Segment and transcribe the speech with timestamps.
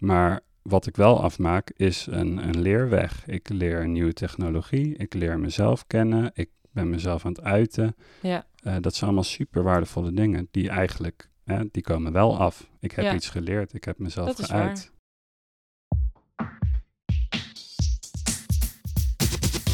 [0.00, 3.26] Maar wat ik wel afmaak is een, een leerweg.
[3.26, 7.96] Ik leer een nieuwe technologie, ik leer mezelf kennen, ik ben mezelf aan het uiten.
[8.20, 8.46] Ja.
[8.62, 12.70] Eh, dat zijn allemaal super waardevolle dingen die eigenlijk, hè, die komen wel af.
[12.80, 13.14] Ik heb Ja.
[13.14, 14.92] iets geleerd, ik heb mezelf Dat is geuit.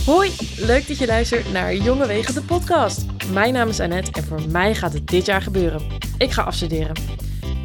[0.07, 3.07] Hoi, leuk dat je luistert naar Jonge Wegen de podcast.
[3.33, 5.83] Mijn naam is Annette en voor mij gaat het dit jaar gebeuren.
[6.19, 6.95] Ik ga afstuderen.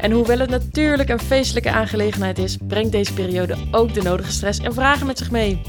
[0.02, 4.58] En hoewel het natuurlijk een feestelijke aangelegenheid is, brengt deze periode ook de nodige stress
[4.58, 5.60] en vragen met zich mee.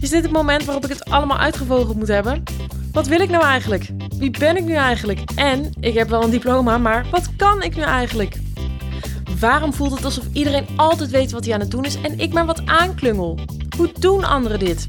[0.00, 2.42] Is dit het moment waarop ik het allemaal uitgevogeld moet hebben?
[2.92, 3.90] Wat wil ik nou eigenlijk?
[4.18, 5.20] Wie ben ik nu eigenlijk?
[5.34, 8.36] En ik heb wel een diploma, maar wat kan ik nu eigenlijk?
[9.38, 12.32] Waarom voelt het alsof iedereen altijd weet wat hij aan het doen is en ik
[12.32, 13.38] maar wat aanklungel?
[13.76, 14.86] Hoe doen anderen dit?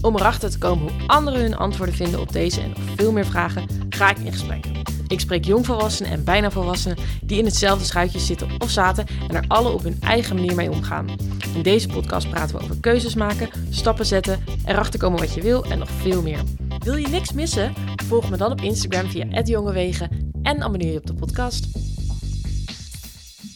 [0.00, 3.26] Om erachter te komen hoe anderen hun antwoorden vinden op deze en nog veel meer
[3.26, 4.66] vragen, ga ik in gesprek.
[5.08, 9.44] Ik spreek jongvolwassenen en bijna volwassenen die in hetzelfde schuitje zitten of zaten en er
[9.46, 11.06] alle op hun eigen manier mee omgaan.
[11.54, 15.64] In deze podcast praten we over keuzes maken, stappen zetten, erachter komen wat je wil
[15.64, 16.40] en nog veel meer.
[16.78, 17.72] Wil je niks missen?
[18.06, 21.87] Volg me dan op Instagram via @jongewegen en abonneer je op de podcast.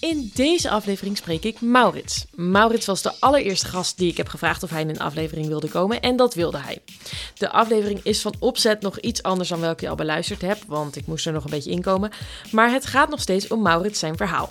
[0.03, 2.25] In deze aflevering spreek ik Maurits.
[2.34, 5.69] Maurits was de allereerste gast die ik heb gevraagd of hij in een aflevering wilde
[5.69, 6.78] komen en dat wilde hij.
[7.34, 10.97] De aflevering is van opzet nog iets anders dan welke je al beluisterd hebt, want
[10.97, 12.11] ik moest er nog een beetje inkomen.
[12.50, 14.48] Maar het gaat nog steeds om Maurits zijn verhaal.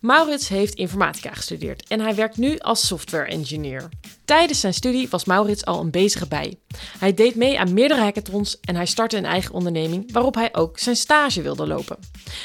[0.00, 3.88] Maurits heeft informatica gestudeerd en hij werkt nu als software engineer.
[4.24, 6.58] Tijdens zijn studie was Maurits al een bezige bij.
[6.98, 10.78] Hij deed mee aan meerdere hackathons en hij startte een eigen onderneming waarop hij ook
[10.78, 11.98] zijn stage wilde lopen.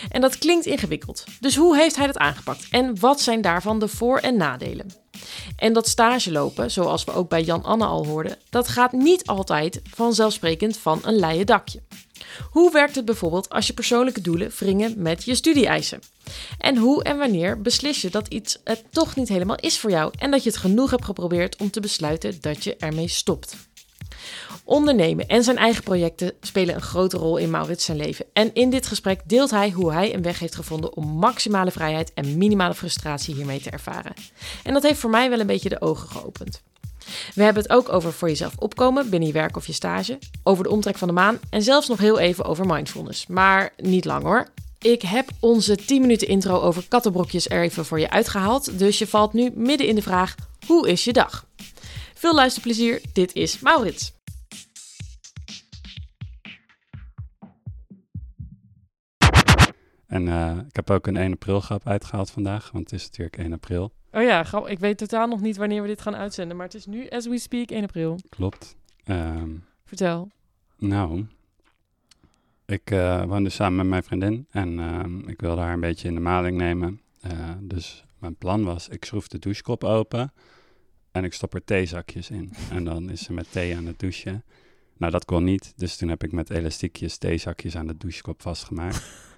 [0.10, 1.24] En dat klinkt ingewikkeld.
[1.40, 5.08] Dus hoe heeft hij dat aangepakt en wat zijn daarvan de voor- en nadelen?
[5.56, 9.82] En dat stage lopen, zoals we ook bij Jan-Anne al hoorden, dat gaat niet altijd
[9.94, 11.82] vanzelfsprekend van een leien dakje.
[12.52, 16.00] Hoe werkt het bijvoorbeeld als je persoonlijke doelen wringen met je studie-eisen?
[16.58, 20.14] En hoe en wanneer beslis je dat iets het toch niet helemaal is voor jou
[20.18, 23.69] en dat je het genoeg hebt geprobeerd om te besluiten dat je ermee stopt?
[24.70, 28.26] Ondernemen en zijn eigen projecten spelen een grote rol in Maurits zijn leven.
[28.34, 32.14] En in dit gesprek deelt hij hoe hij een weg heeft gevonden om maximale vrijheid
[32.14, 34.14] en minimale frustratie hiermee te ervaren.
[34.64, 36.62] En dat heeft voor mij wel een beetje de ogen geopend.
[37.36, 40.64] We hebben het ook over voor jezelf opkomen binnen je werk of je stage, over
[40.64, 43.28] de omtrek van de maan en zelfs nog heel even over mindfulness.
[43.28, 44.48] Maar niet lang hoor.
[44.80, 49.08] Ik heb onze 10 minuten intro over kattenbrokjes er even voor je uitgehaald, dus je
[49.08, 50.36] valt nu midden in de vraag:
[50.68, 51.46] hoe is je dag?
[52.14, 54.18] Veel luisterplezier, dit is Maurits.
[60.10, 63.38] En eh, ik heb ook een 1 april grap uitgehaald vandaag, want het is natuurlijk
[63.38, 63.92] 1 april.
[64.12, 66.86] Oh ja, ik weet totaal nog niet wanneer we dit gaan uitzenden, maar het is
[66.86, 68.20] nu, as we speak, 1 april.
[68.30, 68.76] Klopt.
[69.04, 69.50] Ehm,
[69.86, 70.30] Vertel.
[70.78, 71.26] nou,
[72.66, 76.14] ik eh woonde samen met mijn vriendin en ehm, ik wilde haar een beetje in
[76.14, 77.02] de maling nemen.
[77.22, 77.32] Eh,
[77.62, 80.34] dus mijn plan was, ik schroef de douchekop open
[81.12, 82.54] en ik stop er theezakjes in.
[82.72, 84.44] En dan is ze met thee aan het douchen.
[84.98, 89.04] Nou, dat kon niet, dus toen heb ik met elastiekjes theezakjes aan de douchekop vastgemaakt.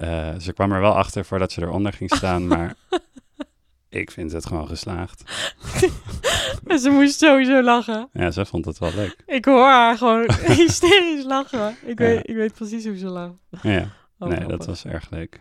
[0.00, 2.74] Eh, ze kwam er wel achter voordat ze eronder ging staan, maar
[3.88, 5.22] ik vind het gewoon geslaagd.
[6.82, 8.08] Ze moest sowieso lachen.
[8.12, 9.16] Ja, ze vond het wel leuk.
[9.26, 11.76] Ik hoor haar gewoon hysterisch lachen.
[11.84, 12.04] Ik Ja.
[12.04, 13.34] weet, ik weet precies hoe ze lacht.
[13.62, 15.40] Ja, Oh, nee, dat was erg leuk.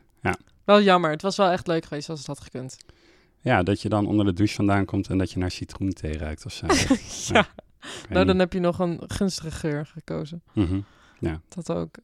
[0.65, 1.11] Wel jammer.
[1.11, 2.77] Het was wel echt leuk geweest als het had gekund.
[3.41, 6.45] Ja, dat je dan onder de douche vandaan komt en dat je naar citroenthee ruikt
[6.45, 6.65] of zo.
[7.33, 7.45] Ja.
[8.09, 10.43] Nou, dan heb je nog een gunstige geur gekozen.
[10.53, 10.79] Mhm.
[11.49, 11.95] Dat ook.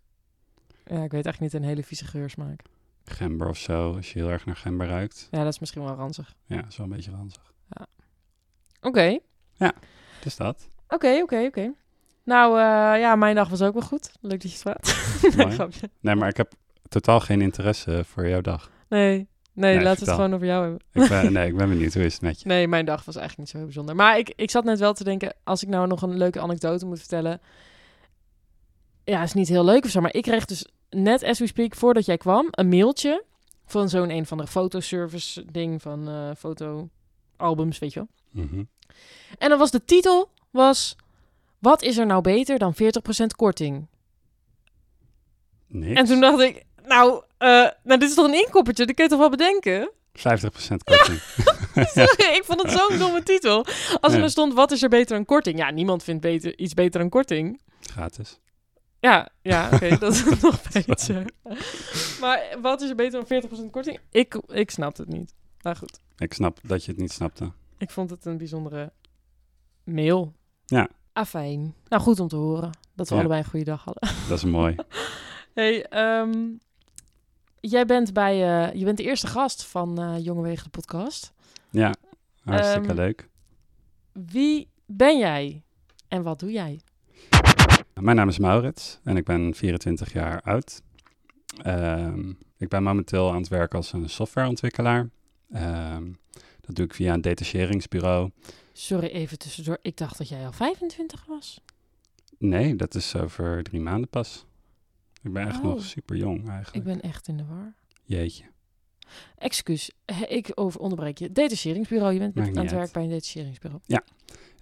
[0.85, 2.61] Ja, ik weet echt niet een hele vieze geur smaak.
[3.05, 5.27] Gember of zo, als je heel erg naar gember ruikt.
[5.31, 6.35] Ja, dat is misschien wel ranzig.
[6.45, 7.53] Ja, is wel een beetje ranzig.
[8.81, 9.19] Oké.
[10.23, 10.69] Dus dat.
[10.87, 11.73] Oké, oké, oké.
[12.23, 14.11] Nou, eh, ja, mijn dag was ook wel goed.
[14.21, 15.21] Leuk dat je het vraagt.
[15.21, 15.55] nee, Mooi.
[15.55, 15.89] grapje.
[15.99, 16.53] Nee, maar ik heb
[16.87, 18.71] totaal geen interesse voor jouw dag.
[18.89, 20.79] Nee, nee, Nee, laat het gewoon over jou hebben.
[20.91, 21.93] Ik ben, nee, ik ben benieuwd.
[21.93, 22.47] Hoe is het met je?
[22.47, 23.95] Nee, mijn dag was eigenlijk niet zo heel bijzonder.
[23.95, 26.85] Maar ik, ik zat net wel te denken, als ik nou nog een leuke anekdote
[26.85, 27.41] moet vertellen.
[29.03, 31.75] Ja, is niet heel leuk of zo, maar ik kreeg dus net as we speak,
[31.75, 33.23] voordat jij kwam, een mailtje
[33.65, 37.99] van zo'n een van de fotoservice ding van eh fotoalbums, weet je
[38.31, 38.43] wel.
[38.45, 38.63] Mhm.
[39.37, 40.95] En dan was de titel, was,
[41.59, 43.87] wat is er nou beter dan 40% korting?
[45.67, 45.99] Niks.
[45.99, 47.47] En toen dacht ik, nou, eh,
[47.83, 49.91] nou, dit is toch een inkoppertje, dat kun je toch wel bedenken?
[50.13, 50.21] 50%
[50.83, 51.19] korting.
[52.37, 53.57] ik vond het zo'n domme titel.
[53.65, 54.17] Als er Ja.
[54.19, 55.57] dan stond, wat is er beter dan korting?
[55.57, 57.61] Ja, niemand vindt beter, iets beter dan korting.
[57.79, 58.39] Gratis.
[59.05, 61.25] Ja, ja oké, dat is nog beter.
[62.19, 63.99] Maar wat is er beter dan 40% korting?
[64.11, 65.33] Ik, ik snap het niet.
[65.61, 67.51] Maar goed, Ik snap dat je het niet snapte.
[67.77, 68.91] ik vond het een bijzondere
[69.83, 70.33] mail.
[70.65, 70.89] Ja.
[71.13, 71.75] Afijn.
[71.87, 73.19] Nou, goed om te horen dat we Ja.
[73.21, 74.09] allebei een goede dag hadden.
[74.29, 74.75] Dat is mooi.
[75.53, 76.49] Hey, ehm,
[77.59, 78.33] jij bent bij,
[78.67, 81.33] eh, je bent de eerste gast van eh Jonge Wegen de podcast.
[81.69, 81.93] Ja,
[82.43, 83.29] hartstikke Ehm, leuk.
[84.11, 85.63] Wie ben jij
[86.07, 86.81] en wat doe jij?
[88.05, 90.81] Mijn naam is Maurits en ik ben 24 jaar oud.
[91.63, 95.09] Ehm, ik ben momenteel aan het werk als een softwareontwikkelaar.
[95.51, 96.11] Ehm,
[96.61, 98.31] dat doe ik via een detacheringsbureau.
[98.73, 99.77] Sorry, even tussendoor.
[99.81, 101.61] Ik dacht dat jij al 25 was.
[102.37, 104.45] Nee, dat is over drie maanden pas.
[105.23, 105.63] Ik ben echt Oh.
[105.63, 106.85] nog super jong Ik eigenlijk.
[106.85, 107.73] ben echt in de war.
[108.03, 108.43] Jeetje.
[109.37, 109.91] Excuus,
[110.27, 111.31] ik over onderbreek je.
[111.31, 113.81] Detacheringsbureau, je bent aan het werk bij een detacheringsbureau.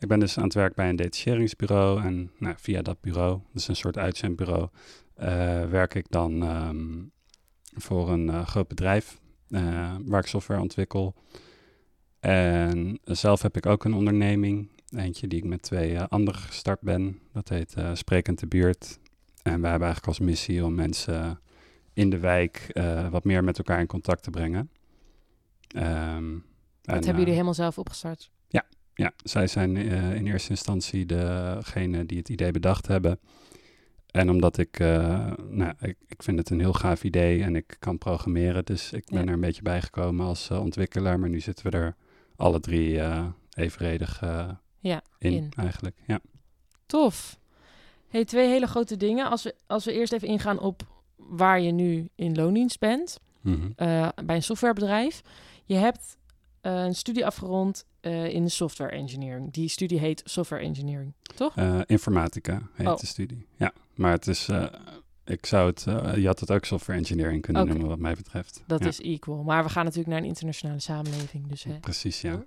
[0.04, 3.62] Ik ben dus aan het werk bij een detacheringsbureau en nou, via dat bureau, dat
[3.62, 4.68] is een soort uitzendbureau,
[5.16, 7.02] eh, werk ik dan ehm,
[7.76, 9.20] voor een eh, groot bedrijf
[9.50, 11.16] eh, waar ik software ontwikkel.
[12.20, 17.20] En zelf heb ik ook een onderneming, eentje die ik met twee anderen gestart ben.
[17.34, 19.00] Dat heet Sprekend de Buurt.
[19.42, 21.40] En wij hebben eigenlijk als missie om mensen
[21.94, 24.70] in de wijk eh, wat meer met elkaar in contact te brengen.
[25.68, 26.42] Ehm, Dat
[26.82, 28.32] en, hebben eh, jullie helemaal zelf opgestart.
[28.96, 33.20] ja, zij zijn eh, in eerste instantie degene die het idee bedacht hebben.
[34.12, 37.76] En omdat ik, eh, nou, ik, ik vind het een heel gaaf idee en ik
[37.80, 39.28] kan programmeren, dus ik ben Ja.
[39.28, 41.20] er een beetje bijgekomen als eh, ontwikkelaar.
[41.20, 41.96] Maar nu zitten we er
[42.36, 44.50] alle drie eh, evenredig eh,
[44.80, 45.52] Ja, in, in.
[45.56, 45.96] eigenlijk.
[46.08, 46.20] Ja.
[46.86, 47.40] Tof.
[48.08, 49.30] Hey, twee hele grote dingen.
[49.30, 50.82] Als we, als we eerst even ingaan op
[51.16, 53.72] waar je nu in loondienst bent, Mhm.
[53.76, 55.22] eh, bij een softwarebedrijf.
[55.66, 56.18] Je hebt
[56.62, 59.52] eh, een studie afgerond eh, in de software engineering.
[59.54, 61.56] Die studie heet software engineering, toch?
[61.86, 62.98] Informatica heet Oh.
[62.98, 63.46] de studie.
[63.56, 64.50] Ja, maar het is,
[65.26, 65.84] ik zou het,
[66.16, 68.64] je had het ook software engineering kunnen noemen wat mij betreft.
[68.68, 69.44] Dat Ja, is equal.
[69.44, 71.48] Maar we gaan natuurlijk naar een internationale samenleving.
[71.48, 71.80] Dus hè.
[71.80, 72.44] Precies, ja.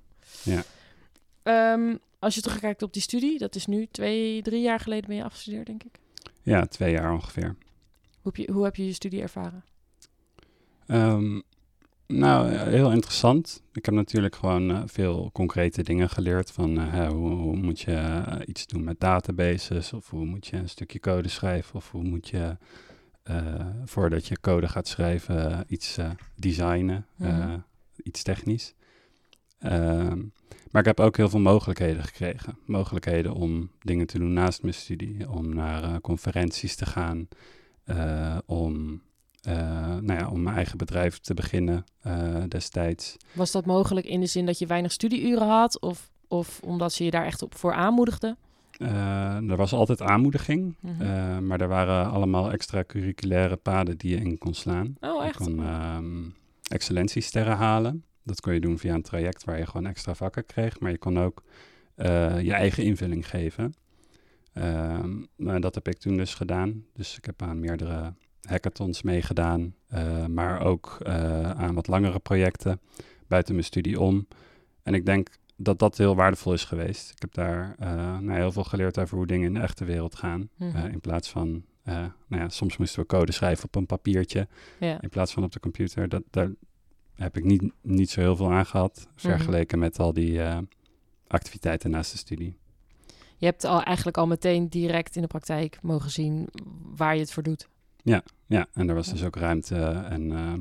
[1.42, 5.16] Ehm, als je terugkijkt op die studie, dat is nu twee, drie jaar geleden ben
[5.16, 5.98] je afgestudeerd, denk ik.
[6.42, 7.56] Ja, twee jaar ongeveer.
[8.26, 9.64] Hoe heb je, hoe heb je je studie ervaren?
[10.86, 11.40] Ehm,
[12.06, 13.62] nou, heel interessant.
[13.72, 16.50] Ik heb natuurlijk gewoon eh, veel concrete dingen geleerd.
[16.50, 19.92] Van eh, hè, hoe, hoe moet je eh, iets doen met databases?
[19.92, 21.74] Of hoe moet je een stukje code schrijven?
[21.74, 22.56] Of hoe moet je,
[23.84, 25.98] voordat je code gaat schrijven, iets
[26.34, 27.06] designen?
[27.16, 27.58] Mhm.
[28.02, 28.74] iets technisch.
[29.58, 30.22] Ehm,
[30.70, 32.58] maar ik heb ook heel veel mogelijkheden gekregen.
[32.64, 35.30] Mogelijkheden om dingen te doen naast mijn studie.
[35.30, 37.28] Om naar conferenties te gaan.
[37.86, 39.00] Eh, om
[39.42, 39.54] eh,
[39.96, 43.16] nou ja, om mijn eigen bedrijf te beginnen eh, destijds.
[43.32, 45.80] Was dat mogelijk in de zin dat je weinig studieuren had?
[45.80, 48.36] Of, of omdat ze je daar echt op voor aanmoedigden?
[49.48, 51.46] Er was altijd aanmoediging, Mhm.
[51.46, 54.94] maar er waren allemaal extracurriculaire paden die je in kon slaan.
[55.00, 55.36] oh, Je echt?
[55.36, 56.28] kon ehm,
[56.68, 58.04] excellentiesterren halen.
[58.22, 60.98] Dat kon je doen via een traject waar je gewoon extra vakken kreeg, maar je
[60.98, 61.42] kon ook
[62.42, 63.74] je eigen invulling geven.
[64.56, 66.84] Ehm, maar dat heb ik toen dus gedaan.
[66.92, 72.80] Dus ik heb aan meerdere hackathons meegedaan, eh, maar ook eh, aan wat langere projecten
[73.26, 74.26] buiten mijn studie om.
[74.82, 77.10] En ik denk dat dat heel waardevol is geweest.
[77.10, 80.14] Ik heb daar eh, nou, heel veel geleerd over hoe dingen in de echte wereld
[80.14, 80.48] gaan.
[80.56, 80.86] Mhm.
[80.86, 84.48] In plaats van, nou ja, soms moesten we code schrijven op een papiertje
[84.78, 86.08] in plaats van op de computer.
[86.08, 86.50] Dat, daar
[87.14, 90.40] heb ik niet, niet zo heel veel aan gehad, vergeleken met al die
[91.26, 92.56] activiteiten naast de studie.
[93.36, 96.48] Je hebt al eigenlijk al meteen direct in de praktijk mogen zien
[96.96, 97.68] waar je het voor doet.
[98.02, 99.12] Ja, en er was Ja.
[99.12, 99.76] dus ook ruimte
[100.10, 100.60] en ehm,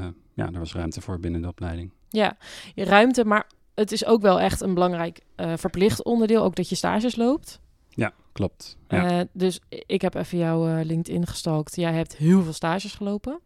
[0.00, 1.90] eh, ja, er was ruimte voor binnen de opleiding.
[2.08, 2.36] Ja,
[2.74, 6.74] ruimte, maar het is ook wel echt een belangrijk eh, verplicht onderdeel, ook dat je
[6.74, 7.60] stages loopt.
[7.88, 8.76] Ja, klopt.
[8.88, 11.76] Ja, Eh, dus ik heb even jouw LinkedIn gestalkt.
[11.76, 13.40] Jij hebt heel veel stages gelopen.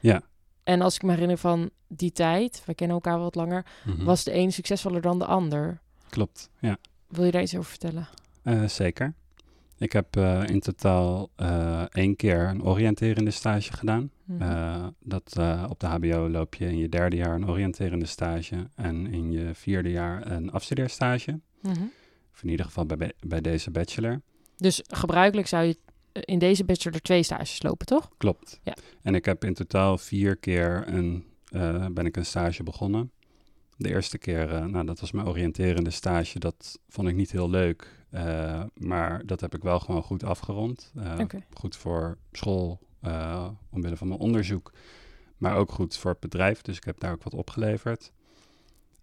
[0.00, 0.22] Ja.
[0.64, 4.04] En als ik me herinner van die tijd, we kennen elkaar wat langer, Mhm.
[4.04, 5.80] was de een succesvoller dan de ander.
[6.08, 6.50] klopt.
[6.60, 6.76] Ja,
[7.08, 8.08] Wil je daar iets over vertellen?
[8.42, 9.14] Eh, zeker.
[9.78, 14.10] Ik heb eh, in totaal eh, één keer een oriënterende stage gedaan.
[14.24, 14.90] Mhm.
[15.00, 15.36] Dat,
[15.68, 19.50] op de HBO loop je in je derde jaar een oriënterende stage en in je
[19.54, 21.40] vierde jaar een afstudeerstage.
[21.60, 21.82] Mhm.
[22.32, 24.20] Of in ieder geval bij, bij deze bachelor.
[24.56, 25.76] Dus gebruikelijk zou je
[26.12, 28.10] in deze bachelor twee stages lopen, toch?
[28.16, 28.60] Klopt.
[28.62, 28.76] Ja.
[29.02, 31.24] En ik heb in totaal vier keer een,
[31.94, 33.10] ben ik een stage begonnen.
[33.76, 36.38] De eerste keer, eh, nou, dat was mijn oriënterende stage.
[36.38, 38.04] Dat vond ik niet heel leuk.
[38.10, 40.92] eh, maar dat heb ik wel gewoon goed afgerond.
[41.20, 41.44] Oké.
[41.54, 42.78] Goed voor school,
[43.70, 44.72] omwille van mijn onderzoek.
[45.36, 46.62] Maar ook goed voor het bedrijf.
[46.62, 48.12] Dus ik heb daar ook wat opgeleverd.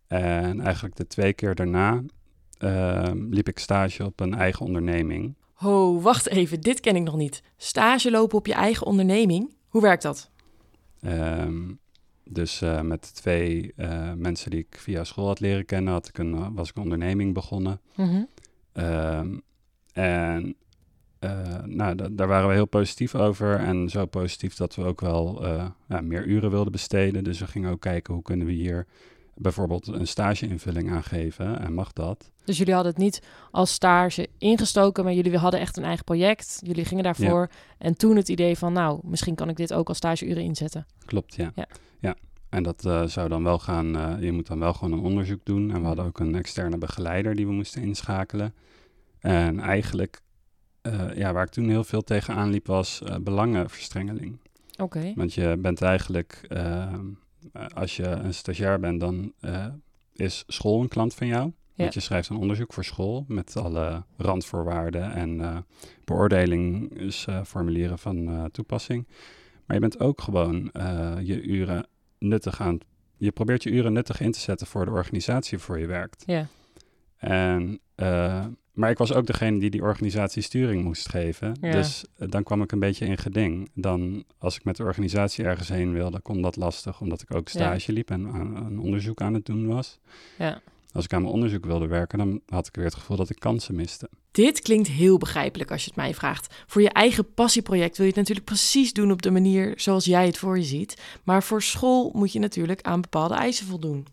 [0.08, 2.04] En eigenlijk de twee keer daarna
[2.58, 5.36] ehm, liep ik stage op een eigen onderneming.
[5.54, 7.44] Ho, wacht even, dit ken ik nog niet.
[7.58, 9.56] Stage lopen op je eigen onderneming.
[9.68, 10.30] Hoe werkt dat?
[11.02, 11.72] Ehm,
[12.30, 16.18] dus eh, met twee eh, mensen die ik via school had leren kennen, had ik
[16.18, 17.80] een, eh, was ik een onderneming begonnen.
[17.96, 18.24] Mhm.
[18.74, 19.38] Ehm,
[19.94, 20.56] en
[21.66, 23.56] nou, da- daar waren we heel positief over.
[23.56, 25.46] En zo positief dat we ook wel
[25.88, 27.24] ja, meer uren wilden besteden.
[27.24, 28.88] Dus we gingen ook kijken hoe kunnen we hier
[29.36, 32.32] bijvoorbeeld een stageinvulling aangeven en mag dat.
[32.46, 33.22] Dus jullie hadden het niet
[33.52, 36.60] als stage ingestoken, maar jullie hadden echt een eigen project.
[36.66, 37.50] Jullie gingen daarvoor.
[37.78, 40.86] En toen het idee van, nou, misschien kan ik dit ook als stageuren inzetten.
[41.06, 41.52] Klopt, ja.
[41.56, 41.68] Ja.
[42.00, 42.16] ja.
[42.50, 45.46] En dat eh, zou dan wel gaan, eh, je moet dan wel gewoon een onderzoek
[45.46, 45.72] doen.
[45.72, 48.54] En we hadden ook een externe begeleider die we moesten inschakelen.
[49.20, 50.22] En eigenlijk,
[50.82, 54.40] eh, ja, waar ik toen heel veel tegenaan liep, was belangenverstrengeling.
[54.78, 55.14] Oké.
[55.16, 56.48] Want je bent eigenlijk,
[57.74, 59.34] als je een stagiair bent, dan
[60.14, 61.52] is school een klant van jou.
[61.76, 61.82] Ja.
[61.84, 65.58] Want je schrijft een onderzoek voor school met alle randvoorwaarden en uh,
[66.06, 69.08] beoordelingsformulieren van toepassing.
[69.66, 70.70] Maar je bent ook gewoon
[71.24, 71.88] je uren
[72.20, 72.78] nuttig aan.
[73.18, 76.24] Je probeert je uren nuttig in te zetten voor de organisatie voor je werkt.
[76.26, 76.48] Ja.
[77.18, 77.80] En,
[78.74, 81.58] maar ik was ook degene die die organisatie sturing moest geven.
[81.62, 81.72] Ja.
[81.72, 83.70] Dus dan kwam ik een beetje in geding.
[83.74, 87.50] Dan, als ik met de organisatie ergens heen wilde, kon dat lastig, omdat ik ook
[87.50, 87.98] stage Ja.
[87.98, 90.00] liep en aan, een onderzoek aan het doen was.
[90.38, 90.62] ja.
[90.94, 93.40] Als ik aan mijn onderzoek wilde werken, dan had ik weer het gevoel dat ik
[93.40, 94.10] kansen miste.
[94.32, 96.64] Dit klinkt heel begrijpelijk als je het mij vraagt.
[96.68, 100.26] Voor je eigen passieproject wil je het natuurlijk precies doen op de manier zoals jij
[100.26, 101.02] het voor je ziet.
[101.24, 104.08] Maar voor school moet je natuurlijk aan bepaalde eisen voldoen.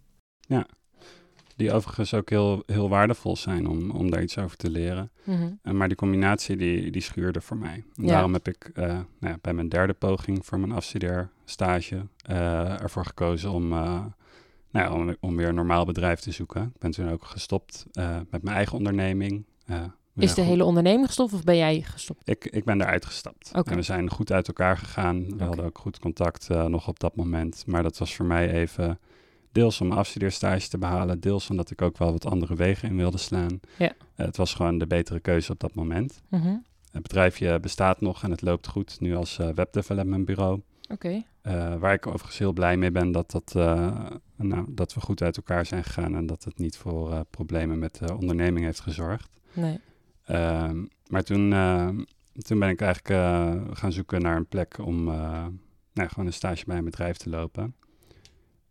[1.61, 5.11] Die overigens ook heel, heel waardevol zijn om, om daar iets over te leren.
[5.25, 5.51] Mhm.
[5.63, 7.85] En maar die combinatie die, die schuurde voor mij.
[7.97, 8.09] En Ja.
[8.09, 13.05] Daarom heb ik eh, nou ja, bij mijn derde poging voor mijn afstudeerstage eh ervoor
[13.05, 14.05] gekozen om, eh,
[14.71, 16.63] nou om, om weer een normaal bedrijf te zoeken.
[16.75, 19.45] Ik ben toen ook gestopt eh, met mijn eigen onderneming.
[19.67, 19.83] Eh,
[20.17, 22.29] Is de goed- hele onderneming gestopt of ben jij gestopt?
[22.29, 23.51] ik, ik ben eruit gestapt.
[23.55, 23.71] Oké.
[23.71, 25.25] En we zijn goed uit elkaar gegaan.
[25.27, 25.45] We Oké.
[25.45, 27.65] hadden ook goed contact eh, nog op dat moment.
[27.67, 28.99] Maar dat was voor mij even
[29.53, 31.21] deels om mijn afstudeerstage te behalen.
[31.21, 33.61] Deels omdat ik ook wel wat andere wegen in wilde slaan.
[33.79, 33.93] Ja.
[34.15, 36.21] Het was gewoon de betere keuze op dat moment.
[36.29, 36.57] Mhm.
[36.91, 39.01] Het bedrijfje bestaat nog en het loopt goed.
[39.01, 40.61] Nu als eh, webdevelopment bureau.
[41.51, 45.23] Eh, waar ik overigens heel blij mee ben dat, dat, eh, nou, dat we goed
[45.23, 46.15] uit elkaar zijn gegaan.
[46.15, 49.29] En dat het niet voor eh, problemen met de onderneming heeft gezorgd.
[49.53, 49.81] Nee.
[50.25, 53.09] Ehm, maar toen, ehm, toen ben ik eigenlijk
[53.79, 55.05] gaan zoeken naar een plek om
[55.93, 57.75] nou, gewoon een stage bij een bedrijf te lopen.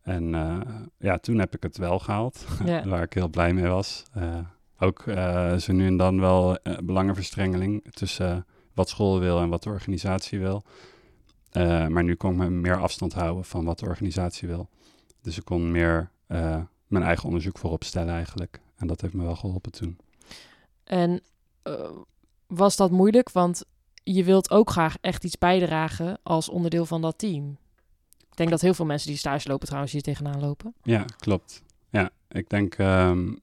[0.02, 0.30] En
[0.98, 2.88] ja, toen heb ik het wel gehaald, Ja.
[2.88, 4.04] waar ik heel blij mee was.
[4.80, 5.04] Ook
[5.58, 10.64] zo nu en dan wel belangenverstrengeling tussen wat school wil en wat de organisatie wil.
[11.52, 14.70] Eh, maar nu kon ik me meer afstand houden van wat de organisatie wil.
[15.22, 18.62] Dus ik kon meer eh, mijn eigen onderzoek voorop stellen eigenlijk.
[18.76, 19.98] En dat heeft me wel geholpen toen.
[20.84, 21.22] En
[21.64, 21.90] eh,
[22.48, 23.32] was dat moeilijk?
[23.32, 23.66] Want
[24.04, 27.58] je wilt ook graag echt iets bijdragen als onderdeel van dat team.
[28.18, 30.74] Ik denk dat heel veel mensen die stage lopen trouwens hier tegenaan lopen.
[30.84, 31.64] Ja, klopt.
[31.90, 33.34] Ja, ik denk ehm,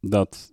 [0.00, 0.52] dat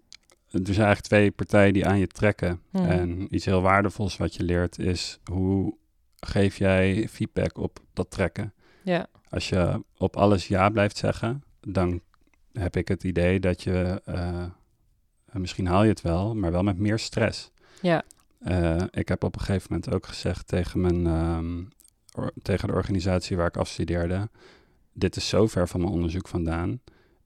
[0.51, 2.61] er zijn eigenlijk twee partijen die aan je trekken.
[2.69, 2.85] Mhm.
[2.85, 5.77] En iets heel waardevols wat je leert is hoe
[6.19, 8.53] geef jij feedback op dat trekken.
[8.83, 9.07] Ja.
[9.29, 12.01] Als je op alles ja blijft zeggen, dan
[12.53, 14.45] heb ik het idee dat je, eh,
[15.31, 17.51] misschien haal je het wel, maar wel met meer stress.
[17.81, 18.03] Ja.
[18.39, 21.63] Eh, ik heb op een gegeven moment ook gezegd tegen, mijn, ehm,
[22.15, 24.29] or- tegen de organisatie waar ik afstudeerde,
[24.93, 26.81] dit is zo ver van mijn onderzoek vandaan.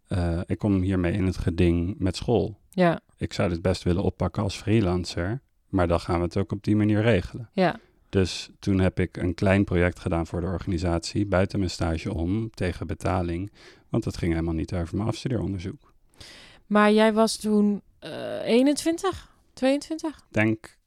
[0.07, 2.59] Eh, ik kom hiermee in het geding met school.
[2.69, 2.99] Ja.
[3.17, 6.63] Ik zou dit best willen oppakken als freelancer, maar dan gaan we het ook op
[6.63, 7.49] die manier regelen.
[7.53, 7.79] Ja.
[8.11, 12.49] Dus toen heb ik een klein project gedaan voor de organisatie, buiten mijn stage om,
[12.53, 13.51] tegen betaling.
[13.89, 15.93] Want het ging helemaal niet over mijn afstudeeronderzoek.
[16.65, 20.09] Maar jij was toen eh 21, 22?
[20.09, 20.77] Ik denk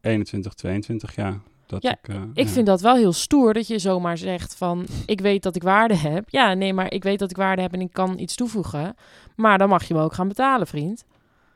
[0.00, 1.40] 21, 22 jaar.
[1.66, 2.52] Dat Ja, ik, eh, Ik ja.
[2.52, 4.86] vind dat wel heel stoer dat je zomaar zegt van...
[5.06, 6.30] ik weet dat ik waarde heb.
[6.30, 8.96] Ja, nee, maar ik weet dat ik waarde heb en ik kan iets toevoegen.
[9.36, 11.04] Maar dan mag je me ook gaan betalen, vriend.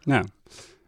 [0.01, 0.25] Ja,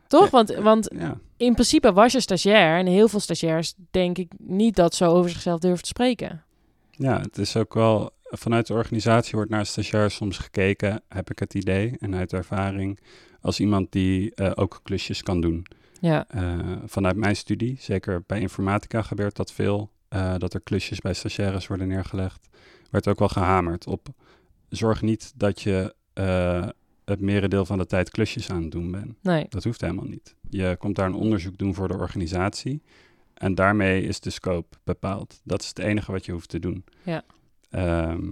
[0.07, 0.25] Toch?
[0.25, 0.31] Ja.
[0.31, 2.78] Want, want ja, in principe was je stagiair...
[2.78, 6.45] en heel veel stagiairs denk ik niet dat zo over zichzelf durven te spreken.
[6.90, 8.16] ja, het is ook wel...
[8.30, 11.97] Vanuit de organisatie wordt naar stagiairs soms gekeken, heb ik het idee.
[12.00, 13.00] En uit ervaring
[13.40, 15.66] als iemand die eh, ook klusjes kan doen.
[16.00, 21.00] Ja, Eh, vanuit mijn studie, zeker bij informatica gebeurt dat veel, eh, dat er klusjes
[21.00, 22.49] bij stagiaires worden neergelegd.
[22.90, 24.09] Werd ook wel gehamerd op,
[24.68, 25.95] zorg niet dat je
[27.09, 29.15] het merendeel van de tijd klusjes aan het doen bent.
[29.23, 29.47] nee.
[29.49, 30.35] Dat hoeft helemaal niet.
[30.50, 32.83] Je komt daar een onderzoek doen voor de organisatie
[33.35, 35.41] en daarmee is de scope bepaald.
[35.45, 36.85] Dat is het enige wat je hoeft te doen.
[37.03, 37.23] Ja.
[37.71, 38.27] Ehm,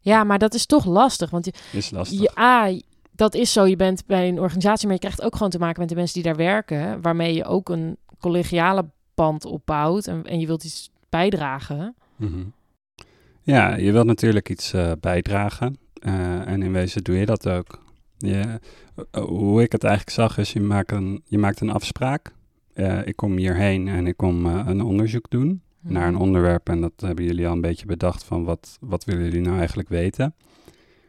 [0.00, 1.30] Ja, maar dat is toch lastig.
[1.30, 2.20] Want je, is lastig.
[2.20, 2.82] je,
[3.12, 3.66] dat is zo.
[3.66, 6.14] Je bent bij een organisatie, maar je krijgt ook gewoon te maken met de mensen
[6.14, 7.00] die daar werken.
[7.02, 10.06] Waarmee je ook een collegiale band opbouwt.
[10.06, 11.94] En, en je wilt iets bijdragen.
[12.16, 12.44] Mhm.
[13.42, 15.78] Ja, je wilt natuurlijk iets eh, bijdragen.
[15.94, 17.86] eh, en in wezen doe je dat ook.
[18.18, 18.54] Eh,
[19.24, 22.32] hoe ik het eigenlijk zag is, je maakt een, je maakt een afspraak.
[22.72, 26.68] Eh, ik kom hierheen en ik kom eh, een onderzoek doen naar een onderwerp.
[26.68, 29.88] En dat hebben jullie al een beetje bedacht van wat, wat willen jullie nou eigenlijk
[29.88, 30.34] weten.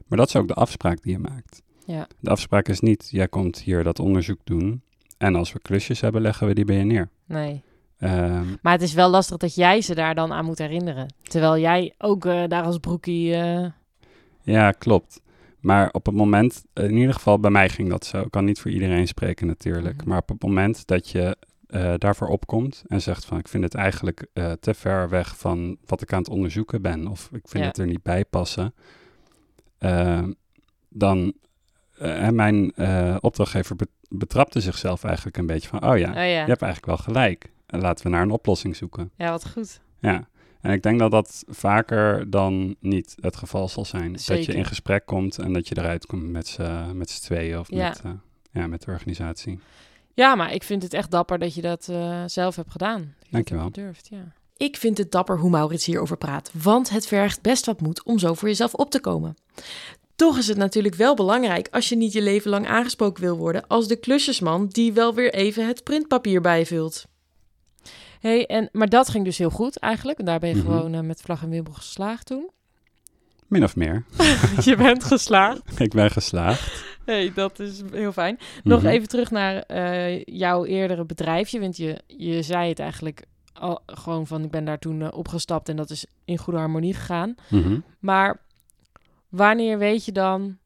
[0.08, 1.62] Maar dat is ook de afspraak die je maakt.
[1.86, 2.08] Ja.
[2.20, 4.82] De afspraak is niet, jij komt hier dat onderzoek doen.
[5.18, 7.10] En als we klusjes hebben, leggen we die bij je neer.
[7.26, 7.64] Nee.
[7.98, 11.14] Ehm, Maar het is wel lastig dat jij ze daar dan aan moet herinneren.
[11.22, 13.36] Terwijl jij ook eh, daar als broekie...
[14.42, 15.22] ja, klopt.
[15.60, 18.22] Maar op het moment, in ieder geval bij mij ging dat zo.
[18.22, 19.98] Ik kan niet voor iedereen spreken natuurlijk.
[19.98, 20.10] Mhm.
[20.10, 21.38] Maar op het moment dat je
[21.68, 25.78] eh, daarvoor opkomt en zegt van ik vind het eigenlijk eh, te ver weg van
[25.86, 27.08] wat ik aan het onderzoeken ben.
[27.08, 28.74] Of ik vind het er niet bij passen.
[29.78, 30.24] eh,
[30.90, 31.34] dan,
[31.98, 32.74] en mijn
[33.22, 36.22] opdrachtgever be- betrapte zichzelf eigenlijk een beetje van, oh ja, Oh ja.
[36.24, 37.52] je hebt eigenlijk wel gelijk.
[37.66, 39.12] En laten we naar een oplossing zoeken.
[39.16, 39.82] ja, wat goed.
[40.00, 40.28] Ja,
[40.62, 44.12] en ik denk dat dat vaker dan niet het geval zal zijn.
[44.26, 47.60] Dat je in gesprek komt en dat je eruit komt met z'n met z'n tweeën
[47.60, 47.88] of Ja.
[47.88, 48.12] met, eh,
[48.52, 49.60] ja, met de organisatie.
[50.14, 53.00] Ja, maar ik vind het echt dapper dat je dat eh, zelf hebt gedaan.
[53.00, 53.64] Dat je Dankjewel.
[53.64, 54.34] dat Durft, ja.
[54.58, 58.20] Ik vind het dapper hoe Maurits hierover praat, want het vergt best wat moed om
[58.20, 59.36] zo voor jezelf op te komen.
[60.16, 63.68] Toch is het natuurlijk wel belangrijk als je niet je leven lang aangesproken wil worden
[63.68, 67.06] als de klusjesman die wel weer even het printpapier bijvult.
[68.20, 70.20] Hey, en, maar dat ging dus heel goed eigenlijk.
[70.20, 70.66] En daar ben je Mhm.
[70.66, 72.50] gewoon eh, met vlag en wimpel geslaagd toen.
[73.48, 74.06] Min of meer.
[74.66, 75.80] je bent geslaagd.
[75.82, 76.86] ik ben geslaagd.
[77.06, 78.40] hey, dat is heel fijn.
[78.64, 78.90] Nog Mhm.
[78.92, 81.60] even terug naar eh, jouw eerdere bedrijfje.
[81.60, 83.24] Want je, je zei het eigenlijk
[83.54, 86.94] al, gewoon van ik ben daar toen eh, opgestapt en dat is in goede harmonie
[86.94, 87.36] gegaan.
[87.50, 87.80] Mhm.
[88.00, 88.42] Maar
[89.30, 90.58] wanneer weet je dan,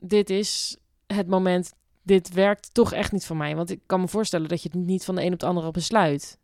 [0.00, 3.56] dit is het moment, dit werkt toch echt niet voor mij?
[3.56, 5.70] Want ik kan me voorstellen dat je het niet van de een op de andere
[5.70, 6.38] besluit.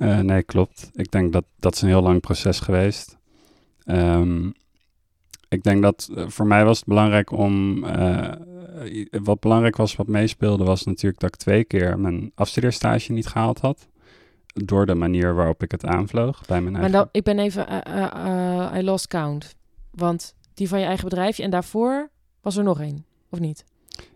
[0.00, 0.90] Eh, nee, klopt.
[0.94, 3.18] Ik denk dat dat is een heel lang proces geweest.
[3.84, 4.46] Ehm,
[5.48, 7.84] ik denk dat eh, voor mij was het belangrijk om.
[7.84, 8.32] eh,
[9.22, 13.60] wat belangrijk was, wat meespeelde, was natuurlijk dat ik twee keer mijn afstudeerstage niet gehaald
[13.60, 13.88] had.
[14.46, 16.98] Door de manier waarop ik het aanvloog bij mijn Maar eigen.
[16.98, 17.66] dan, ik ben even,
[18.78, 19.54] I lost count.
[19.90, 23.64] Want die van je eigen bedrijfje en daarvoor was er nog één, of niet?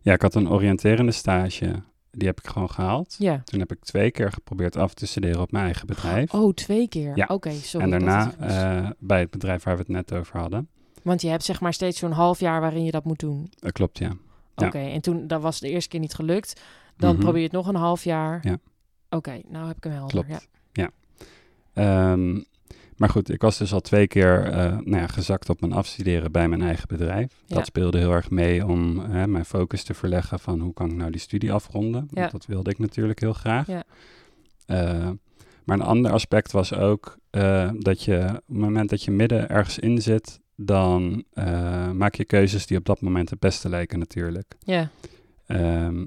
[0.00, 1.82] Ja, ik had een oriënterende stage.
[2.16, 3.14] Die heb ik gewoon gehaald.
[3.18, 3.40] Ja.
[3.44, 6.34] Toen heb ik twee keer geprobeerd af te studeren op mijn eigen bedrijf.
[6.34, 7.16] Oh, twee keer.
[7.16, 7.26] Ja.
[7.28, 7.84] Oké, sorry.
[7.84, 8.52] en daarna het was.
[8.52, 10.68] eh, bij het bedrijf waar we het net over hadden.
[11.02, 13.50] Want je hebt zeg maar steeds zo'n half jaar waarin je dat moet doen.
[13.58, 14.12] Dat klopt, ja.
[14.54, 14.90] Oké, Ja.
[14.90, 16.60] en toen dat was de eerste keer niet gelukt.
[16.96, 17.20] Dan Mhm.
[17.22, 18.40] probeer je het nog een half jaar.
[18.42, 18.56] Ja.
[19.10, 20.24] Oké, nou heb ik hem helder.
[20.24, 20.48] Klopt.
[20.72, 20.90] Ja.
[21.72, 22.40] Ehm,
[22.96, 26.32] maar goed, ik was dus al twee keer eh, nou ja, gezakt op mijn afstuderen
[26.32, 27.42] bij mijn eigen bedrijf.
[27.46, 27.56] Ja.
[27.56, 30.96] Dat speelde heel erg mee om hè, mijn focus te verleggen van hoe kan ik
[30.96, 32.08] nou die studie afronden.
[32.10, 32.20] Ja.
[32.20, 33.66] Want dat wilde ik natuurlijk heel graag.
[33.66, 33.82] Ja.
[34.66, 35.10] Eh,
[35.64, 39.48] maar een ander aspect was ook eh, dat je op het moment dat je midden
[39.48, 41.24] ergens in zit, dan
[41.92, 44.54] maak je keuzes die op dat moment het beste lijken natuurlijk.
[44.58, 44.90] Ja.
[45.46, 46.04] Ehm,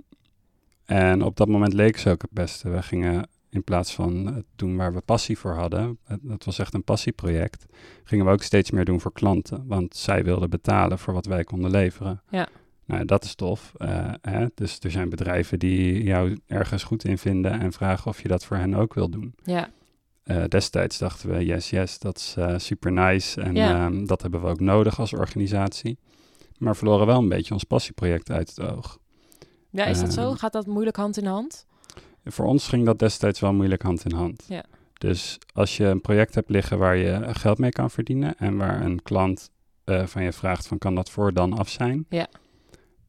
[0.85, 2.69] en op dat moment leek ze ook het beste.
[2.69, 6.59] We gingen in plaats van het doen waar we passie voor hadden, het- dat was
[6.59, 7.65] echt een passieproject,
[8.03, 9.63] gingen we ook steeds meer doen voor klanten.
[9.67, 12.21] Want zij wilden betalen voor wat wij konden leveren.
[12.29, 12.47] Ja.
[12.85, 13.73] Nou, dat is tof.
[13.77, 14.45] eh, hè?
[14.55, 18.45] Dus er zijn bedrijven die jou ergens goed in vinden en vragen of je dat
[18.45, 19.35] voor hen ook wil doen.
[19.43, 19.69] Ja.
[20.23, 23.41] Eh, destijds dachten we, yes, yes, dat is eh, super nice.
[23.41, 23.85] En Ja.
[23.85, 25.97] ehm, dat hebben we ook nodig als organisatie.
[26.57, 28.97] Maar verloren wel een beetje ons passieproject uit het oog.
[29.69, 30.21] ja, is dat zo?
[30.29, 31.65] Ehm, Gaat dat moeilijk hand in hand?
[32.27, 34.45] Voor ons ging dat destijds wel moeilijk hand in hand.
[34.47, 34.63] Ja.
[34.93, 38.81] Dus als je een project hebt liggen waar je geld mee kan verdienen en waar
[38.85, 39.49] een klant
[39.83, 42.27] eh, van je vraagt van kan dat voor dan af zijn, Ja.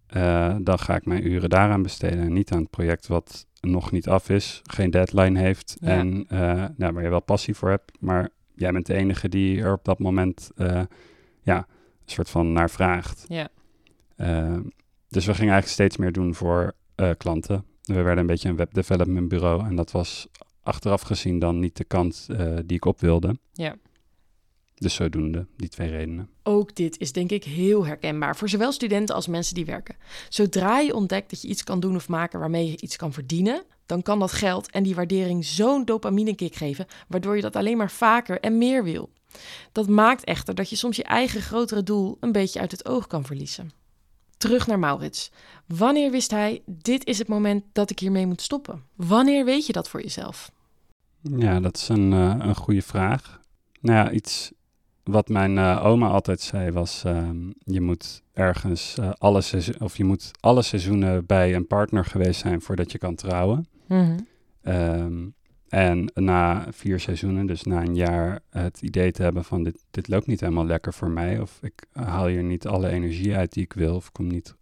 [0.07, 3.91] eh, dan ga ik mijn uren daaraan besteden en niet aan het project wat nog
[3.91, 5.89] niet af is, geen deadline heeft Ja.
[5.89, 9.61] en eh, nou, waar je wel passie voor hebt, maar jij bent de enige die
[9.63, 10.51] er op dat moment
[11.43, 11.65] ja, een
[12.15, 13.25] soort van naar vraagt.
[13.29, 13.49] Ja.
[15.09, 16.75] Dus we gingen eigenlijk steeds meer doen voor
[17.17, 17.65] klanten.
[17.89, 20.29] We werden een beetje een webdevelopment bureau en dat was
[20.63, 23.39] achteraf gezien dan niet de kant eh, die ik op wilde.
[23.53, 23.77] Ja.
[24.75, 26.31] Dus zodoende, die twee redenen.
[26.43, 29.97] Ook dit is denk ik heel herkenbaar voor zowel studenten als mensen die werken.
[30.29, 33.63] Zodra je ontdekt dat je iets kan doen of maken waarmee je iets kan verdienen,
[33.87, 37.91] dan kan dat geld en die waardering zo'n dopaminekick geven, waardoor je dat alleen maar
[37.91, 39.11] vaker en meer wil.
[39.73, 43.07] Dat maakt echter dat je soms je eigen grotere doel een beetje uit het oog
[43.07, 43.71] kan verliezen.
[44.39, 45.31] Terug naar Maurits.
[45.67, 48.83] Wanneer wist hij, dit is het moment dat ik hiermee moet stoppen?
[48.95, 50.51] Wanneer weet je dat voor jezelf?
[51.21, 53.41] Ja, dat is een, eh, een goede vraag.
[53.81, 54.53] Nou ja, iets
[55.05, 59.97] wat mijn eh, oma altijd zei was: ehm, je moet ergens eh, alle seizoen, of
[59.97, 63.69] je moet alle seizoenen bij een partner geweest zijn voordat je kan trouwen.
[64.63, 65.29] Ehm,
[65.69, 70.09] en na vier seizoenen, dus na een jaar, het idee te hebben van dit, dit
[70.09, 71.41] loopt niet helemaal lekker voor mij.
[71.41, 73.95] Of ik haal hier niet alle energie uit die ik wil.
[73.95, 74.55] Of ik kom niet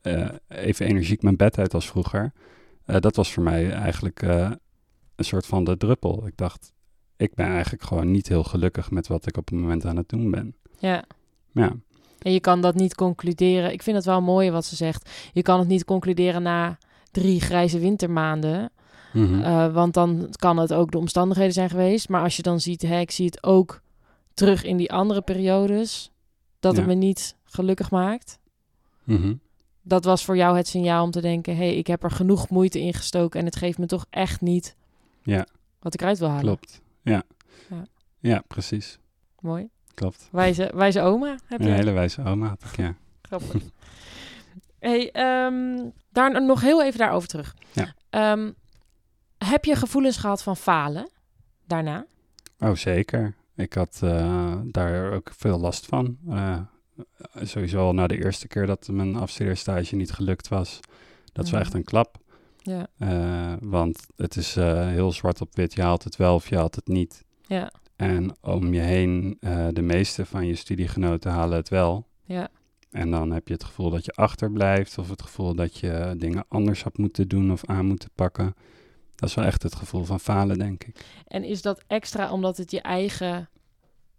[0.00, 2.32] eh, even energiek mijn bed uit als vroeger.
[2.84, 4.50] Eh, dat was voor mij eigenlijk eh,
[5.16, 6.26] een soort van de druppel.
[6.26, 6.72] Ik dacht,
[7.16, 10.08] ik ben eigenlijk gewoon niet heel gelukkig met wat ik op het moment aan het
[10.08, 10.56] doen ben.
[10.78, 11.04] Ja,
[11.52, 11.72] Ja.
[12.18, 13.72] En je kan dat niet concluderen.
[13.72, 15.10] Ik vind het wel mooi wat ze zegt.
[15.32, 16.78] Je kan het niet concluderen na
[17.10, 18.70] drie grijze wintermaanden.
[19.16, 19.42] Mhm.
[19.42, 22.08] Eh, want dan kan het ook de omstandigheden zijn geweest.
[22.08, 23.80] Maar als je dan ziet, hè, ik zie het ook
[24.34, 26.10] terug in die andere periodes,
[26.60, 26.78] dat Ja.
[26.78, 28.38] het me niet gelukkig maakt.
[29.04, 29.34] Mhm.
[29.82, 32.48] Dat was voor jou het signaal om te denken, hé, hey, ik heb er genoeg
[32.48, 34.76] moeite in gestoken en het geeft me toch echt niet
[35.22, 35.46] Ja.
[35.80, 36.44] wat ik eruit wil halen.
[36.44, 36.80] Klopt.
[37.02, 37.22] Ja.
[37.70, 37.86] Ja.
[38.18, 38.42] ja.
[38.48, 38.98] precies.
[39.40, 39.68] Mooi.
[39.94, 40.28] Klopt.
[40.32, 41.66] Wijze, wijze oma heb je.
[41.68, 42.94] Een hele wijze oma had ik, ja.
[43.22, 43.62] Grappig.
[44.78, 47.54] hey, ehm, daar nog heel even daarover terug.
[47.72, 47.94] Ja.
[48.10, 48.50] Ehm,
[49.38, 51.10] heb je gevoelens gehad van falen
[51.66, 52.06] daarna?
[52.58, 53.34] Oh, zeker.
[53.56, 56.18] Ik had eh, daar ook veel last van.
[56.28, 56.58] Eh,
[57.42, 60.80] sowieso al na de eerste keer dat mijn afstudeerstage niet gelukt was.
[61.32, 61.68] Dat is wel Mhm.
[61.68, 62.16] echt een klap.
[62.58, 62.86] Ja.
[62.98, 65.74] Eh, want het is heel zwart op wit.
[65.74, 67.24] Je haalt het wel of je haalt het niet.
[67.46, 67.70] Ja.
[67.96, 69.36] En om je heen,
[69.72, 72.06] de meeste van je studiegenoten halen het wel.
[72.24, 72.48] Ja.
[72.90, 74.98] En dan heb je het gevoel dat je achterblijft.
[74.98, 78.54] Of het gevoel dat je dingen anders had moeten doen of aan moeten pakken.
[79.16, 81.04] Dat is wel echt het gevoel van falen, denk ik.
[81.26, 83.48] En is dat extra omdat het je eigen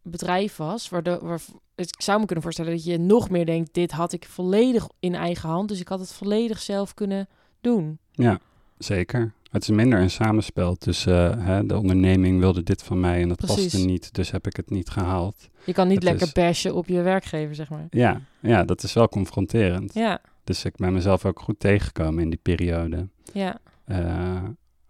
[0.01, 0.89] bedrijf was?
[0.89, 1.39] Waardoor, waar,
[1.75, 5.15] ik zou me kunnen voorstellen dat je nog meer denkt: dit had ik volledig in
[5.15, 5.69] eigen hand.
[5.69, 7.27] Dus ik had het volledig zelf kunnen
[7.61, 7.97] doen.
[8.11, 8.39] Ja,
[8.77, 9.33] zeker.
[9.51, 13.27] Het is minder een samenspel tussen eh, hè, de onderneming wilde dit van mij en
[13.27, 13.63] dat Precies.
[13.71, 15.47] paste niet, dus heb ik het niet gehaald.
[15.65, 17.87] Je kan niet Het lekker is- bashen op je werkgever, zeg maar.
[17.89, 19.93] Ja, ja, dat is wel confronterend.
[19.93, 23.07] Ja, Dus ik ben mezelf ook goed tegengekomen in die periode.
[23.33, 23.59] ja.
[23.85, 24.43] Eh,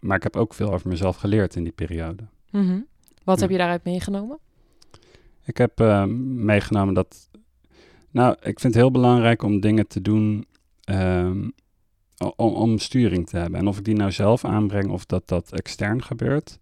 [0.08, 2.24] maar ik heb ook veel over mezelf geleerd in die periode.
[2.52, 2.80] Mhm.
[3.24, 3.42] Wat Ja.
[3.42, 4.40] heb je daaruit meegenomen?
[5.46, 7.30] Ik heb eh, meegenomen dat.
[8.12, 10.46] Nou, ik vind het heel belangrijk om dingen te doen.
[10.84, 11.50] ehm,
[12.18, 13.60] o- om, om sturing te hebben.
[13.60, 16.60] En of ik die nou zelf aanbreng of dat dat extern gebeurt.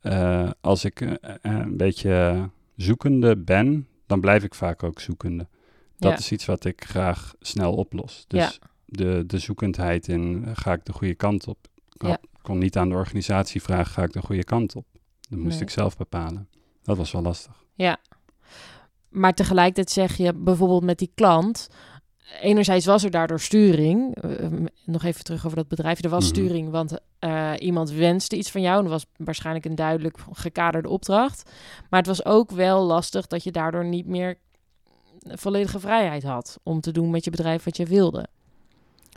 [0.00, 5.46] eh, als ik eh, een beetje zoekende ben, dan blijf ik vaak ook zoekende.
[5.98, 6.18] Dat Ja.
[6.18, 8.24] is iets wat ik graag snel oplos.
[8.28, 11.58] Dus de, de zoekendheid in ga ik de goede kant op.
[11.88, 12.18] Ja.
[12.42, 14.86] Kon niet aan de organisatie vragen, ga ik de goede kant op?
[15.20, 15.62] Dat moest Nee.
[15.62, 16.48] ik zelf bepalen.
[16.82, 17.60] Dat was wel lastig.
[19.08, 21.68] Maar tegelijkertijd zeg je bijvoorbeeld met die klant.
[22.40, 24.14] Enerzijds was er daardoor sturing.
[24.16, 26.02] eh, m- nog even terug over dat bedrijf.
[26.02, 26.34] Er was Mhm.
[26.34, 28.76] sturing, want eh, iemand wenste iets van jou.
[28.76, 31.50] En dat was waarschijnlijk een duidelijk gekaderde opdracht.
[31.90, 34.38] Maar het was ook wel lastig dat je daardoor niet meer
[35.18, 38.26] volledige vrijheid had om te doen met je bedrijf wat je wilde.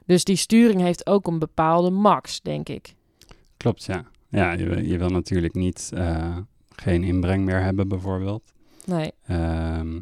[0.05, 2.95] Dus die sturing heeft ook een bepaalde max, denk ik.
[3.65, 4.03] Klopt, ja.
[4.29, 6.37] Ja, je, wil- je wil natuurlijk niet eh,
[6.75, 8.43] geen inbreng meer hebben, bijvoorbeeld.
[8.85, 9.99] Nee, Ehm,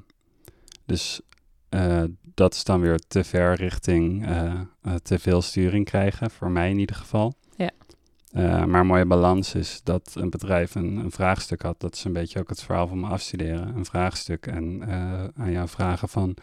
[0.85, 1.21] dus
[1.69, 4.61] eh, dat is dan weer te ver richting eh,
[5.03, 7.33] te veel sturing krijgen, voor mij in ieder geval.
[7.55, 7.71] Ja.
[8.65, 11.79] Maar een mooie balans is dat een bedrijf een, een vraagstuk had.
[11.79, 13.75] Dat is een beetje ook het verhaal van mijn afstuderen.
[13.75, 14.83] Een vraagstuk en
[15.35, 16.35] aan jou vragen van...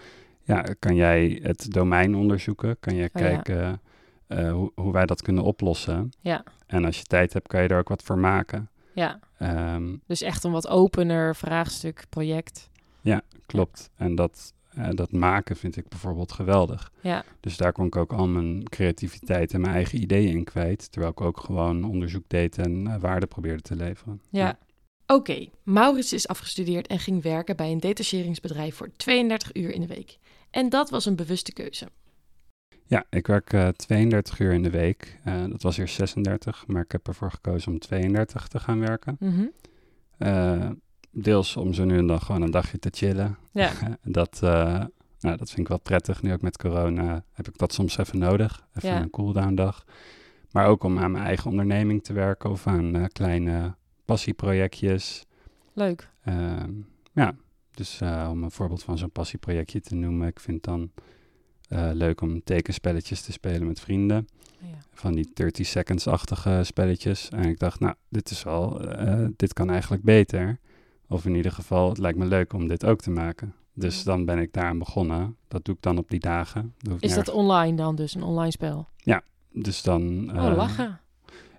[0.43, 2.77] Ja, kan jij het domein onderzoeken?
[2.81, 3.81] Kan jij Oh ja.
[4.31, 6.11] Eh, hoe, hoe wij dat kunnen oplossen?
[6.21, 6.45] Ja.
[6.67, 8.69] En als je tijd hebt, kan je er ook wat voor maken.
[8.95, 9.19] ja.
[9.39, 12.69] Ehm, Dus echt een wat opener vraagstuk, project.
[13.47, 13.91] klopt.
[13.97, 16.93] En dat, eh, dat maken vind ik bijvoorbeeld geweldig.
[17.01, 20.93] Ja, Dus daar kon ik ook al mijn creativiteit en mijn eigen ideeën in kwijt.
[20.93, 24.21] Terwijl ik ook gewoon onderzoek deed en eh, waarde probeerde te leveren.
[24.31, 24.59] ja.
[25.07, 29.87] Oké, Maurits is afgestudeerd en ging werken bij een detacheringsbedrijf voor 32 uur in de
[29.87, 30.19] week.
[30.51, 31.89] En dat was een bewuste keuze.
[32.91, 35.19] Ja, ik werk eh, 32 uur in de week.
[35.25, 39.17] Eh, dat was eerst 36, maar ik heb ervoor gekozen om 32 te gaan werken.
[39.21, 39.45] Mhm.
[40.19, 40.71] Eh,
[41.11, 43.39] deels om zo nu en dan gewoon een dagje te chillen.
[43.53, 43.73] Ja,
[44.03, 44.85] dat, eh,
[45.21, 46.23] nou, dat vind ik wel prettig.
[46.23, 48.67] Nu ook met corona heb ik dat soms even nodig.
[48.75, 49.01] Even Ja.
[49.01, 49.85] een cooldown dag.
[50.51, 53.75] Maar ook om aan mijn eigen onderneming te werken of aan eh, kleine
[54.05, 55.25] passieprojectjes.
[55.73, 56.09] leuk.
[56.25, 56.71] Ehm,
[57.13, 57.35] ja,
[57.71, 60.27] dus eh, om een voorbeeld van zo'n passieprojectje te noemen.
[60.29, 61.03] Ik vind dan eh,
[61.93, 64.29] leuk om tekenspelletjes te spelen met vrienden.
[64.59, 64.67] Ja.
[64.93, 67.29] Van die 30 seconds-achtige spelletjes.
[67.29, 70.59] En ik dacht, nou, dit is wel, eh, dit kan eigenlijk beter.
[71.09, 73.55] Of in ieder geval, het lijkt me leuk om dit ook te maken.
[73.75, 74.05] Dus Ja.
[74.05, 75.37] dan ben ik daaraan begonnen.
[75.49, 76.75] Dat doe ik dan op die dagen.
[76.79, 78.89] Dat Is dat online dan dus, een online spel?
[79.53, 80.31] Dus dan...
[80.37, 81.01] Oh, eh, lachen.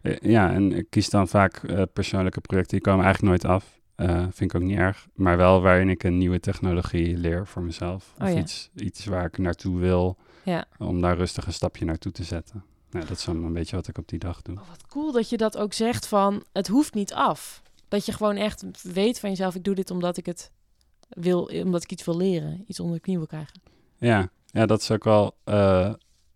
[0.02, 2.78] eh, Ja, en ik kies dan vaak eh, persoonlijke projecten.
[2.78, 3.80] Die komen eigenlijk nooit af.
[4.02, 5.08] Eh, vind ik ook niet erg.
[5.14, 8.14] Maar wel waarin ik een nieuwe technologie leer voor mezelf.
[8.20, 8.40] Oh of ja.
[8.40, 10.18] iets, iets waar ik naartoe wil.
[10.44, 10.66] Ja.
[10.78, 12.64] Om daar rustig een stapje naartoe te zetten.
[12.90, 14.56] Nou, dat is dan een beetje wat ik op die dag doe.
[14.56, 17.62] Oh, wat cool dat je dat ook zegt van, het hoeft niet af.
[17.88, 20.52] Dat je gewoon echt weet van jezelf, ik doe dit omdat ik het
[21.10, 22.64] wil, omdat ik iets wil leren.
[22.68, 23.62] Iets onder de knie wil krijgen.
[23.98, 25.36] Ja, ja dat is ook wel...
[25.44, 25.94] eh,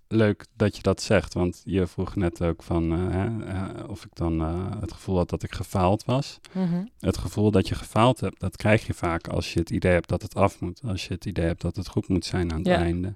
[0.07, 4.15] leuk dat je dat zegt, want je vroeg net ook van eh, eh, of ik
[4.15, 6.39] dan eh, het gevoel had dat ik gefaald was.
[6.51, 6.85] Mhm.
[6.99, 10.09] Het gevoel dat je gefaald hebt, dat krijg je vaak als je het idee hebt
[10.09, 10.81] dat het af moet.
[10.85, 12.77] Als je het idee hebt dat het goed moet zijn aan het Ja.
[12.77, 13.15] einde.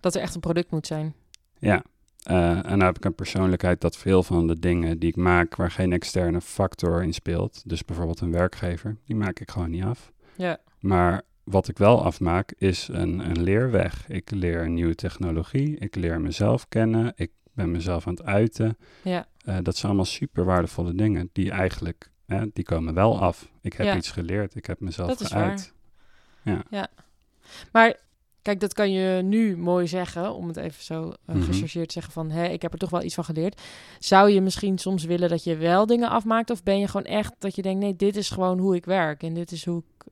[0.00, 1.14] Dat er echt een product moet zijn.
[1.58, 1.82] Ja,
[2.22, 5.70] en nou heb ik een persoonlijkheid dat veel van de dingen die ik maak waar
[5.70, 10.12] geen externe factor in speelt, dus bijvoorbeeld een werkgever, die maak ik gewoon niet af.
[10.36, 10.58] Ja.
[10.80, 14.08] Maar wat ik wel afmaak is een, een leerweg.
[14.08, 18.76] Ik leer een nieuwe technologie, ik leer mezelf kennen, ik ben mezelf aan het uiten.
[19.02, 19.26] Ja.
[19.44, 23.48] Eh, dat zijn allemaal super waardevolle dingen die eigenlijk, hè, die komen wel af.
[23.60, 23.96] Ik heb Ja.
[23.96, 25.72] iets geleerd, ik heb mezelf Dat is geuit.
[27.72, 27.96] Maar
[28.42, 32.12] kijk, dat kan je nu mooi zeggen, om het even zo uh, gechargeerd te zeggen
[32.12, 33.60] van, hé, ik heb er toch wel iets van geleerd.
[33.98, 37.32] Zou je misschien soms willen dat je wel dingen afmaakt, of ben je gewoon echt
[37.38, 40.06] dat je denkt, nee, dit is gewoon hoe ik werk en dit is hoe ik,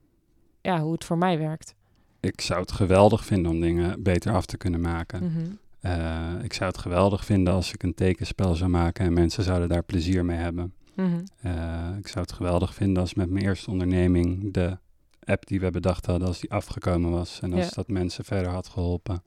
[0.63, 1.75] ja, hoe het voor mij werkt.
[2.21, 5.25] Ik zou het geweldig vinden om dingen beter af te kunnen maken.
[5.25, 5.45] Mhm.
[5.81, 9.69] Eh, ik zou het geweldig vinden als ik een tekenspel zou maken en mensen zouden
[9.69, 10.75] daar plezier mee hebben.
[10.95, 11.21] Mhm.
[11.41, 14.79] Eh, ik zou het geweldig vinden als met mijn eerste onderneming de
[15.25, 17.71] app die we bedacht hadden, als die afgekomen was en als Ja.
[17.75, 19.23] dat mensen verder had geholpen.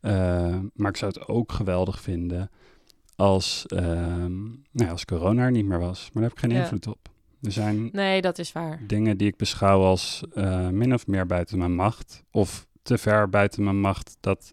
[0.00, 2.50] Eh, maar ik zou het ook geweldig vinden
[3.16, 6.00] als, ehm, nou ja, als corona er niet meer was.
[6.02, 6.60] Maar daar heb ik geen Ja.
[6.62, 7.08] invloed op.
[7.42, 8.80] Er zijn Nee, dat is waar.
[8.86, 12.24] dingen die ik beschouw als eh, min of meer buiten mijn macht.
[12.30, 14.16] Of te ver buiten mijn macht.
[14.20, 14.52] Dat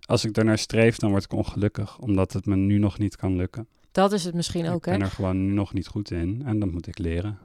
[0.00, 1.98] als ik daarnaar streef, dan word ik ongelukkig.
[1.98, 3.68] Omdat het me nu nog niet kan lukken.
[3.92, 4.98] Dat is het misschien ook, ik hè?
[4.98, 6.42] ben er gewoon nu nog niet goed in.
[6.44, 7.38] En dat moet ik leren.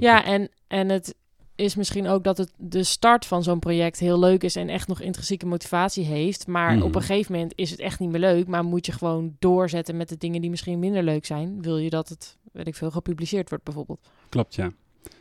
[0.00, 0.26] Ja, ik.
[0.26, 1.14] en, en het
[1.56, 4.88] is misschien ook dat het de start van zo'n project heel leuk is en echt
[4.88, 6.46] nog intrinsieke motivatie heeft.
[6.46, 6.82] Maar Mhm.
[6.82, 8.46] op een gegeven moment is het echt niet meer leuk.
[8.46, 11.62] Maar moet je gewoon doorzetten met de dingen die misschien minder leuk zijn.
[11.62, 14.08] Wil je dat het, weet ik veel, gepubliceerd wordt bijvoorbeeld.
[14.28, 14.72] Klopt, ja.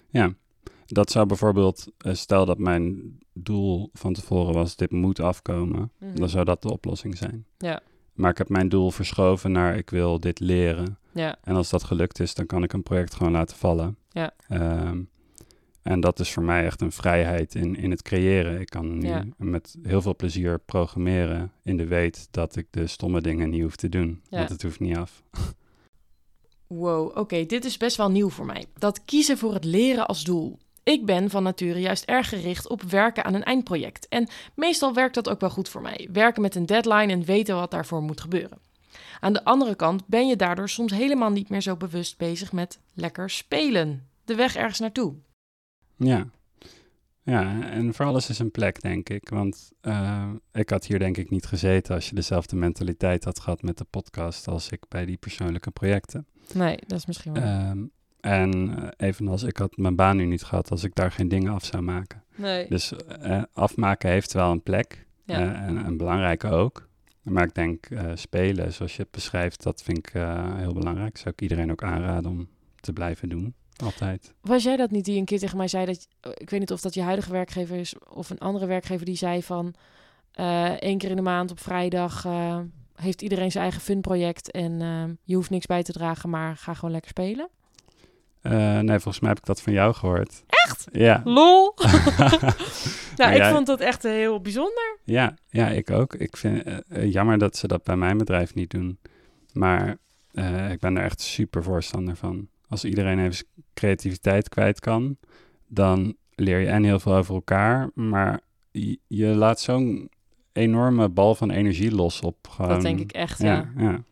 [0.09, 0.33] Ja,
[0.85, 6.15] dat zou bijvoorbeeld, eh, stel dat mijn doel van tevoren was, dit moet afkomen, Mhm.
[6.15, 7.45] dan zou dat de oplossing zijn.
[7.57, 7.81] Ja.
[8.13, 10.97] Maar ik heb mijn doel verschoven naar, ik wil dit leren.
[11.13, 13.97] Ja, En als dat gelukt is, dan kan ik een project gewoon laten vallen.
[14.09, 14.33] Ja.
[14.47, 15.01] Ehm,
[15.85, 18.59] en dat is voor mij echt een vrijheid in, in het creëren.
[18.59, 19.23] Ik kan nu Ja.
[19.37, 23.75] met heel veel plezier programmeren in de weet dat ik de stomme dingen niet hoef
[23.75, 24.21] te doen.
[24.29, 24.37] Ja.
[24.37, 25.23] Want het hoeft niet af.
[26.67, 28.65] Wow, oké, dit is best wel nieuw voor mij.
[28.77, 30.59] Dat kiezen voor het leren als doel.
[30.83, 34.07] Ik ben van nature juist erg gericht op werken aan een eindproject.
[34.07, 36.09] En meestal werkt dat ook wel goed voor mij.
[36.11, 38.57] Werken met een deadline en weten wat daarvoor moet gebeuren.
[39.19, 42.79] Aan de andere kant ben je daardoor soms helemaal niet meer zo bewust bezig met
[42.93, 44.07] lekker spelen.
[44.25, 45.13] De weg ergens naartoe.
[45.97, 46.27] Ja.
[47.25, 49.29] Ja, en voor alles is een plek, denk ik.
[49.29, 53.61] Want eh, ik had hier denk ik niet gezeten als je dezelfde mentaliteit had gehad
[53.61, 56.25] met de podcast als ik bij die persoonlijke projecten.
[56.53, 57.43] Nee, dat is misschien wel.
[57.43, 57.83] Ehm,
[58.19, 61.53] en eh, evenals ik had mijn baan nu niet gehad als ik daar geen dingen
[61.53, 62.23] af zou maken.
[62.35, 62.67] nee.
[62.69, 65.03] Dus eh, afmaken heeft wel een plek.
[65.23, 65.53] Ja.
[65.53, 66.87] en een belangrijke ook.
[67.21, 70.11] Maar ik denk spelen, zoals je het beschrijft, dat vind ik
[70.55, 71.17] heel belangrijk.
[71.17, 72.47] Zou ik iedereen ook aanraden om
[72.79, 73.53] te blijven doen.
[73.83, 74.33] Altijd.
[74.41, 76.07] Was jij dat niet die een keer tegen mij zei dat...
[76.33, 79.43] Ik weet niet of dat je huidige werkgever is of een andere werkgever die zei
[79.43, 79.73] van...
[80.31, 82.59] eh één keer in de maand op vrijdag eh,
[82.95, 84.51] heeft iedereen zijn eigen funproject...
[84.51, 87.49] en eh, je hoeft niks bij te dragen, maar ga gewoon lekker spelen.
[88.81, 90.43] Nee, volgens mij heb ik dat van jou gehoord.
[90.47, 90.87] Echt?
[90.91, 91.21] Ja.
[91.23, 91.73] Lol!
[93.17, 94.97] nou, ik jij- vond dat echt heel bijzonder.
[95.03, 96.13] Ja, ja, ik ook.
[96.13, 96.63] Ik vind
[97.03, 98.99] jammer dat ze dat bij mijn bedrijf niet doen.
[99.53, 99.97] Maar
[100.71, 102.47] ik ben er echt super voorstander van.
[102.75, 105.17] Als iedereen even creativiteit kwijt kan,
[105.67, 107.89] dan leer je en heel veel over elkaar.
[107.93, 108.39] Maar
[108.71, 110.09] je, je laat zo'n
[110.53, 112.69] enorme bal van energie los op gewoon...
[112.71, 113.53] Dat denk ik echt, ja.
[113.77, 114.03] Ja, ja.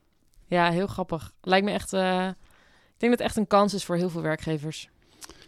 [0.48, 1.34] Ja, heel grappig.
[1.42, 1.94] Lijkt me echt...
[1.94, 4.90] eh, ik denk dat het echt een kans is voor heel veel werkgevers.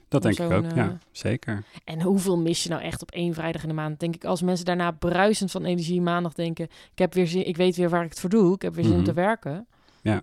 [0.08, 0.64] dat denk ik ook.
[0.76, 1.64] Ja, eh, zeker.
[1.84, 4.00] En hoeveel mis je nou echt op één vrijdag in de maand?
[4.00, 6.66] Denk ik, als mensen daarna bruisend van energie maandag denken...
[6.92, 8.54] ik heb weer zin, ik weet weer waar ik het voor doe.
[8.56, 9.08] Ik heb weer zin om Mhm.
[9.08, 9.68] te werken.
[10.02, 10.20] Ja.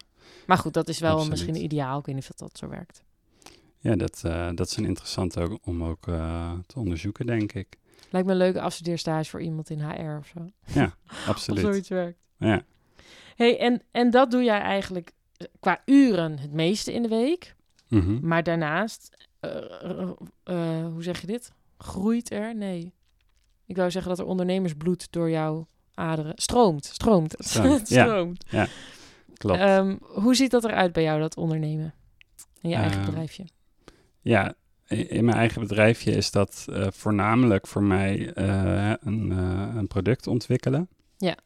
[0.46, 1.30] Maar goed, dat is wel Absoluut.
[1.30, 1.98] misschien ideaal.
[1.98, 3.02] Ik weet niet of dat zo werkt.
[3.82, 7.78] Ja, dat, eh, dat is een interessante ook om ook eh, te onderzoeken, denk ik.
[8.10, 10.50] Lijkt me een leuke afstudeerstage voor iemand in HR of zo.
[10.80, 11.60] Of Absoluut.
[11.60, 12.18] zoiets werkt.
[12.38, 12.62] Ja.
[13.36, 17.54] hey, en, en dat doe jij eigenlijk eh, qua uren het meeste in de week.
[17.88, 18.26] Mhm.
[18.26, 19.16] Maar daarnaast,
[20.92, 21.52] hoe zeg je dit?
[21.78, 22.54] Groeit er?
[22.54, 22.92] Nee.
[23.66, 26.84] Ik wou zeggen dat er ondernemersbloed door jouw aderen stroomt.
[26.84, 27.34] Stroomt.
[27.38, 28.04] Stroomt, ja.
[28.04, 28.44] stroomt.
[29.42, 29.60] Klopt.
[29.60, 31.94] Ehm, hoe ziet dat eruit bij jou, dat ondernemen?
[32.60, 33.44] In je eigen Ehm, bedrijfje?
[34.20, 34.54] Ja,
[34.88, 40.26] in mijn eigen bedrijfje is dat eh, voornamelijk voor mij eh, een, eh, een product
[40.26, 40.88] ontwikkelen.
[41.16, 41.36] Ja.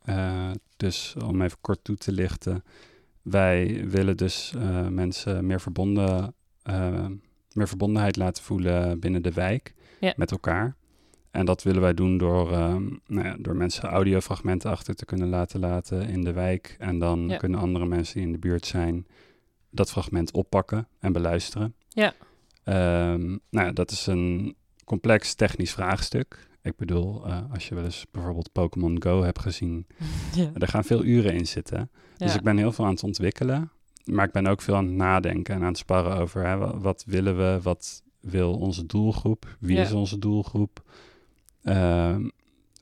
[0.76, 2.64] Dus om even kort toe te lichten,
[3.22, 4.54] wij willen dus
[4.90, 6.34] mensen meer, verbonden,
[7.52, 10.12] meer verbondenheid laten voelen binnen de wijk Ja.
[10.16, 10.76] met elkaar.
[11.36, 15.28] En dat willen wij doen door, ehm, nou ja, door mensen audiofragmenten achter te kunnen
[15.28, 16.76] laten laten in de wijk.
[16.78, 17.36] En dan Ja.
[17.36, 19.06] kunnen andere mensen die in de buurt zijn
[19.70, 21.74] dat fragment oppakken en beluisteren.
[21.88, 22.14] Ja.
[22.64, 26.48] Ehm, nou ja, dat is een complex technisch vraagstuk.
[26.62, 29.86] Ik bedoel, eh, als je wel eens bijvoorbeeld Pokémon Go hebt gezien,
[30.34, 30.50] Ja.
[30.54, 31.90] er gaan veel uren in zitten.
[32.16, 33.70] Dus ik ben heel veel aan het ontwikkelen.
[34.04, 36.78] Maar ik ben ook veel aan het nadenken en aan het sparren over hè, wa-
[36.78, 40.82] wat willen we, wat wil onze doelgroep, wie is onze doelgroep.
[41.66, 42.28] Ehm,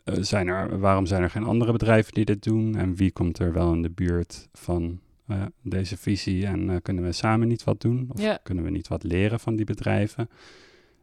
[0.04, 3.38] eh, zijn er, waarom zijn er geen andere bedrijven die dit doen en wie komt
[3.38, 7.64] er wel in de buurt van eh, deze visie en eh, kunnen we samen niet
[7.64, 8.38] wat doen of Ja.
[8.42, 10.28] kunnen we niet wat leren van die bedrijven?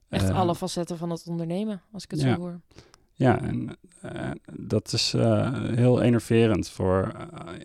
[0.09, 2.33] Echt Eh, alle facetten van het ondernemen, als ik het ja.
[2.35, 2.59] zo hoor.
[3.13, 3.77] Ja, en
[4.53, 5.11] dat is
[5.75, 7.11] heel enerverend voor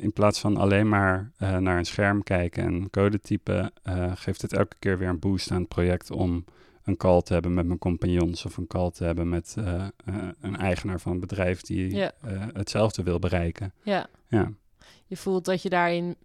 [0.00, 3.72] in plaats van alleen maar naar een scherm kijken en code typen,
[4.14, 6.44] geeft het elke keer weer een boost aan het project om
[6.86, 10.14] een call te hebben met mijn compagnons of een call te hebben met eh, eh,
[10.40, 12.12] een eigenaar van een bedrijf die Ja.
[12.20, 13.72] eh, hetzelfde wil bereiken.
[13.82, 14.52] Ja, Ja.
[15.06, 16.16] je voelt dat je daarin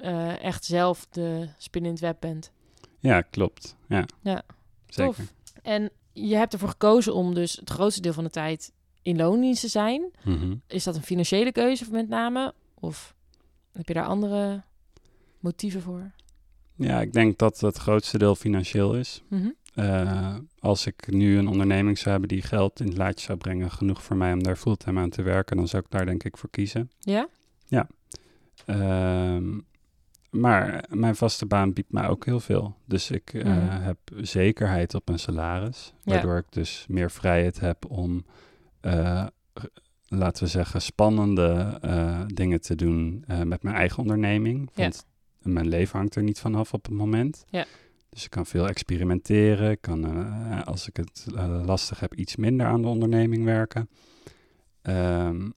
[0.42, 2.52] echt zelf de spin in het web bent.
[3.00, 3.76] ja, klopt.
[3.88, 4.44] Ja, Ja,
[4.88, 5.16] zeker.
[5.16, 5.34] Tof.
[5.62, 8.72] En je hebt ervoor gekozen om dus het grootste deel van de tijd
[9.02, 10.12] in loondienst te zijn.
[10.24, 10.56] Mhm.
[10.68, 12.54] Is dat een financiële keuze met name?
[12.74, 13.16] Of
[13.72, 14.62] heb je daar andere
[15.40, 16.12] motieven voor?
[16.76, 19.22] Ja, ik denk dat het grootste deel financieel is.
[19.28, 19.50] Mhm.
[19.74, 23.72] Eh, als ik nu een onderneming zou hebben die geld in het laadje zou brengen,
[23.72, 26.38] genoeg voor mij om daar fulltime aan te werken, dan zou ik daar denk ik
[26.38, 26.92] voor kiezen.
[27.00, 27.28] Ja?
[28.66, 29.60] Ehm,
[30.30, 32.76] maar mijn vaste baan biedt mij ook heel veel.
[32.86, 33.82] Dus ik eh, Mhm.
[33.82, 36.14] heb zekerheid op mijn salaris, Ja.
[36.14, 38.26] waardoor ik dus meer vrijheid heb om,
[38.80, 39.26] eh,
[40.08, 41.80] laten we zeggen, spannende
[42.34, 44.70] dingen te doen met mijn eigen onderneming.
[44.74, 44.82] Ja.
[44.84, 45.06] Want
[45.42, 47.44] mijn leven hangt er niet vanaf op het moment.
[47.50, 47.66] Ja.
[48.12, 49.72] Dus ik kan veel experimenteren.
[49.72, 53.90] Ik kan, eh, als ik het eh, lastig heb, iets minder aan de onderneming werken.
[54.82, 55.50] Ehm,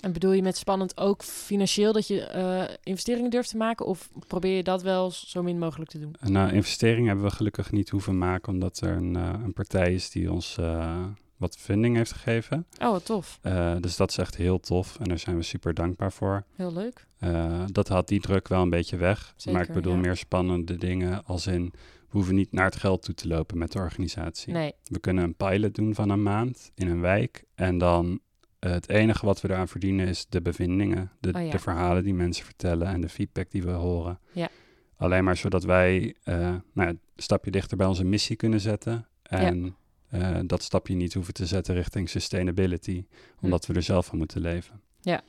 [0.00, 3.86] En bedoel je met spannend ook financieel dat je eh, investeringen durft te maken?
[3.86, 6.14] Of probeer je dat wel zo min mogelijk te doen?
[6.20, 10.10] Nou, investeringen hebben we gelukkig niet hoeven maken, omdat er een, eh, een partij is
[10.10, 11.04] die ons eh,
[11.40, 12.66] wat funding heeft gegeven.
[12.82, 13.38] Oh, wat tof.
[13.42, 16.44] Eh, dus dat is echt heel tof en daar zijn we super dankbaar voor.
[16.56, 17.06] Heel leuk.
[17.18, 19.18] Eh, dat haalt die druk wel een beetje weg.
[19.20, 19.98] maar ik Zeker, bedoel ja.
[20.00, 23.72] meer spannende dingen als in, we hoeven niet naar het geld toe te lopen met
[23.72, 24.52] de organisatie.
[24.52, 24.72] Nee.
[24.84, 28.20] We kunnen een pilot doen van een maand in een wijk en dan
[28.58, 31.50] eh, het enige wat we eraan verdienen is de bevindingen, de, Oh ja.
[31.50, 34.18] de verhalen die mensen vertellen en de feedback die we horen.
[34.32, 34.48] Ja.
[34.96, 39.76] Alleen maar zodat wij nou, een stapje dichter bij onze missie kunnen zetten en
[40.10, 43.04] eh, dat stapje niet hoeven te zetten richting sustainability,
[43.40, 44.80] omdat we er zelf van moeten leven.
[45.02, 45.08] Hm.
[45.08, 45.22] Ja.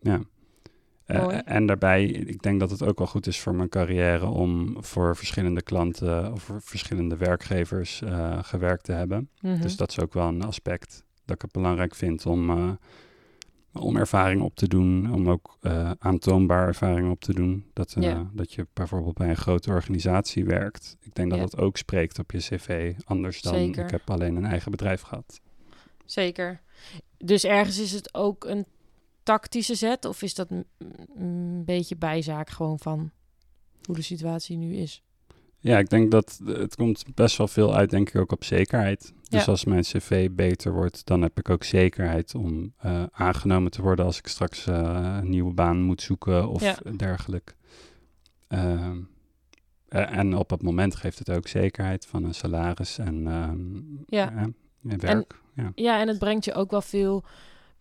[0.00, 0.20] Ja.
[1.04, 4.76] Eh, en daarbij, ik denk dat het ook wel goed is voor mijn carrière om
[4.84, 9.28] voor verschillende klanten of voor verschillende werkgevers eh, gewerkt te hebben.
[9.40, 9.60] Mhm.
[9.60, 12.78] Dus dat is ook wel een aspect dat ik het belangrijk vind om,
[13.72, 17.64] om ervaring op te doen, om ook eh, aantoonbaar ervaring op te doen.
[17.72, 18.30] Dat, eh, Ja.
[18.32, 20.96] dat je bijvoorbeeld bij een grote organisatie werkt.
[21.00, 21.44] Ik denk dat Ja.
[21.44, 23.84] dat ook spreekt op je cv, anders dan Zeker.
[23.84, 25.40] ik heb alleen een eigen bedrijf gehad.
[26.04, 26.60] Zeker.
[27.18, 28.66] Dus ergens is het ook een
[29.22, 30.04] tactische zet?
[30.04, 30.48] Of is dat
[31.16, 33.10] een beetje bijzaak gewoon van
[33.82, 35.02] hoe de situatie nu is?
[35.62, 39.12] Ja, ik denk dat het komt best wel veel uit, denk ik, ook op zekerheid.
[39.28, 39.50] Dus Ja.
[39.50, 44.04] als mijn cv beter wordt, dan heb ik ook zekerheid om eh, aangenomen te worden
[44.04, 46.76] als ik straks eh, een nieuwe baan moet zoeken of Ja.
[46.96, 47.54] dergelijk.
[48.48, 48.96] Ehm,
[49.88, 54.32] eh, en op het moment geeft het ook zekerheid van een salaris en ehm, Ja.
[54.36, 54.54] en
[55.00, 55.40] werk.
[55.54, 55.72] ja.
[55.74, 57.24] Ja, en het brengt je ook wel veel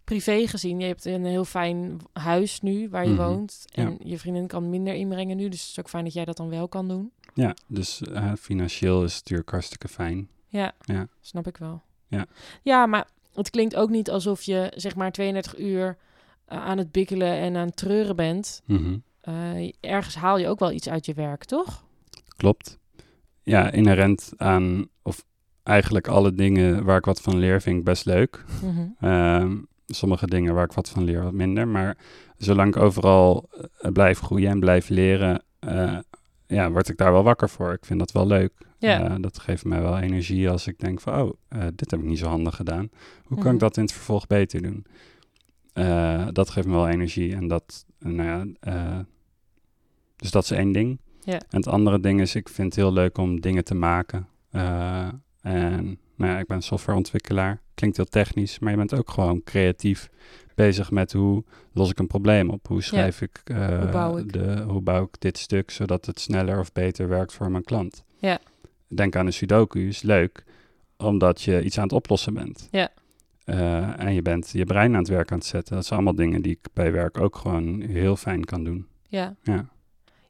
[0.09, 0.79] privé gezien.
[0.79, 3.21] Je hebt een heel fijn huis nu waar je Mhm.
[3.23, 3.65] woont.
[3.73, 5.49] En je vriendin kan minder inbrengen nu.
[5.49, 7.11] Dus het is ook fijn dat jij dat dan wel kan doen.
[7.33, 10.27] ja, dus eh, financieel is het natuurlijk hartstikke fijn.
[10.47, 11.07] Ja, Ja.
[11.21, 11.81] snap ik wel.
[12.07, 12.25] Ja.
[12.63, 15.97] ja, maar het klinkt ook niet alsof je zeg maar 32 uur
[16.45, 18.61] eh, aan het bikkelen en aan het treuren bent.
[18.65, 18.97] Mhm.
[19.21, 21.83] Eh, ergens haal je ook wel iets uit je werk, toch?
[22.37, 22.77] Klopt.
[23.43, 25.25] Ja, inherent aan, of
[25.63, 28.45] eigenlijk alle dingen waar ik wat van leer, vind ik best leuk.
[28.99, 29.57] Ehm,
[29.95, 31.67] sommige dingen waar ik wat van leer, wat minder.
[31.67, 31.97] Maar
[32.37, 33.49] zolang ik overal
[33.79, 35.97] eh, blijf groeien en blijf leren, eh,
[36.47, 37.73] ja, word ik daar wel wakker voor.
[37.73, 38.53] Ik vind dat wel leuk.
[38.77, 39.03] Ja.
[39.09, 42.05] Eh, dat geeft mij wel energie als ik denk van, oh, eh, dit heb ik
[42.05, 42.89] niet zo handig gedaan.
[43.23, 43.53] Hoe kan Mhm.
[43.53, 44.85] ik dat in het vervolg beter doen?
[45.73, 48.99] Eh, dat geeft me wel energie en dat, eh, nou ja, eh,
[50.15, 50.99] dus dat is één ding.
[51.19, 51.33] Ja.
[51.33, 54.27] En het andere ding is, ik vind het heel leuk om dingen te maken.
[54.49, 55.07] Eh,
[55.41, 57.61] en nou ja, ik ben softwareontwikkelaar.
[57.79, 60.09] Klinkt heel technisch, maar je bent ook gewoon creatief
[60.55, 62.67] bezig met hoe los ik een probleem op?
[62.67, 64.33] Hoe schrijf ik, eh, Hoe bouw ik?
[64.33, 68.03] De, hoe bouw ik dit stuk zodat het sneller of beter werkt voor mijn klant?
[68.17, 68.39] Ja.
[68.87, 70.43] Denk aan een sudoku, is leuk,
[70.97, 72.67] omdat je iets aan het oplossen bent.
[72.71, 72.89] Ja.
[73.43, 75.75] Eh, en je bent je brein aan het werk aan het zetten.
[75.75, 78.87] Dat zijn allemaal dingen die ik bij werk ook gewoon heel fijn kan doen.
[79.07, 79.35] Ja.
[79.43, 79.69] Ja.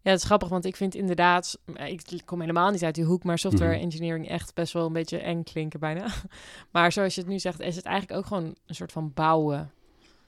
[0.02, 3.24] Ja, het is grappig, want ik vind inderdaad, ik kom helemaal niet uit die hoek,
[3.24, 3.82] maar software Mhm.
[3.84, 6.08] engineering echt best wel een beetje eng klinken bijna.
[6.72, 9.72] Maar zoals je het nu zegt, is het eigenlijk ook gewoon een soort van bouwen.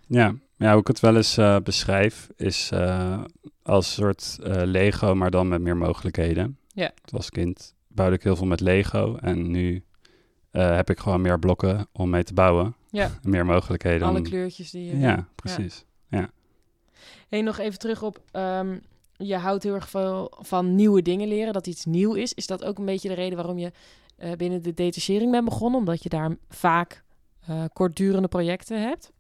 [0.07, 3.23] Ja, ja hoe ik het wel eens eh, beschrijf, is eh,
[3.63, 6.57] als een soort eh, Lego, maar dan met meer mogelijkheden.
[6.73, 6.91] Ja.
[7.11, 9.83] Als kind bouwde ik heel veel met Lego en nu
[10.51, 12.75] eh, heb ik gewoon meer blokken om mee te bouwen.
[12.89, 13.09] Ja.
[13.23, 14.07] Meer mogelijkheden.
[14.07, 14.97] Alle om- kleurtjes die je...
[14.99, 15.85] Ja, precies.
[17.29, 18.77] Hey, nog even terug op, ehm,
[19.21, 22.33] je houdt heel erg veel van nieuwe dingen leren, dat iets nieuw is.
[22.33, 23.71] Is dat ook een beetje de reden waarom je
[24.17, 25.79] eh, binnen de detachering bent begonnen?
[25.79, 27.03] Omdat je daar vaak
[27.47, 29.11] eh, kortdurende projecten hebt?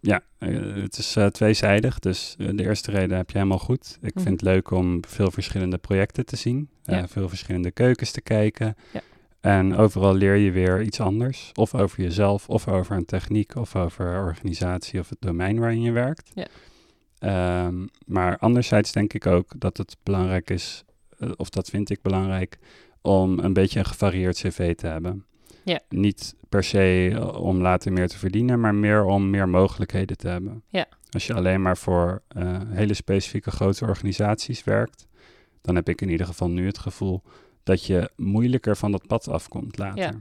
[0.00, 1.98] Ja, eh, het is tweezijdig.
[1.98, 3.98] Dus de eerste reden heb je helemaal goed.
[4.00, 4.24] Ik Mhm.
[4.24, 6.68] vind het leuk om veel verschillende projecten te zien.
[6.82, 7.08] Ja.
[7.08, 8.76] veel verschillende keukens te kijken.
[8.92, 9.00] Ja.
[9.40, 11.50] En overal leer je weer iets anders.
[11.54, 15.92] Of over jezelf, of over een techniek, of over organisatie of het domein waarin je
[15.92, 16.30] werkt.
[16.34, 16.46] Ja.
[17.24, 20.84] Ehm, maar anderzijds denk ik ook dat het belangrijk is,
[21.18, 22.58] eh, of dat vind ik belangrijk,
[23.00, 25.24] om een beetje een gevarieerd cv te hebben.
[25.64, 25.80] Ja.
[25.88, 30.28] Niet per se eh, om later meer te verdienen, maar meer om meer mogelijkheden te
[30.28, 30.62] hebben.
[30.68, 30.86] Ja.
[31.10, 35.06] Als je alleen maar voor eh, hele specifieke grote organisaties werkt,
[35.60, 37.22] dan heb ik in ieder geval nu het gevoel
[37.62, 40.20] dat je moeilijker van dat pad afkomt later.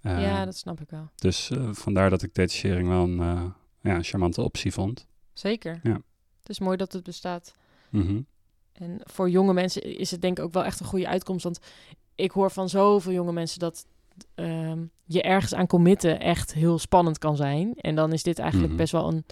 [0.00, 1.10] Eh, ja, dat snap ik wel.
[1.16, 5.06] Dus vandaar dat ik detachering wel een ja, een charmante optie vond.
[5.32, 5.80] Zeker.
[5.82, 6.00] Ja.
[6.46, 7.54] Het is mooi dat het bestaat.
[7.90, 8.20] Mhm.
[8.72, 11.44] En voor jonge mensen is het denk ik ook wel echt een goede uitkomst.
[11.44, 11.58] Want
[12.14, 13.86] ik hoor van zoveel jonge mensen dat
[14.34, 17.74] ehm, je ergens aan committen echt heel spannend kan zijn.
[17.74, 18.80] En dan is dit eigenlijk Mhm.
[18.80, 19.24] best wel een...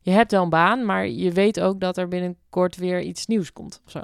[0.00, 3.52] Je hebt wel een baan, maar je weet ook dat er binnenkort weer iets nieuws
[3.52, 3.80] komt.
[3.84, 4.00] Of zo.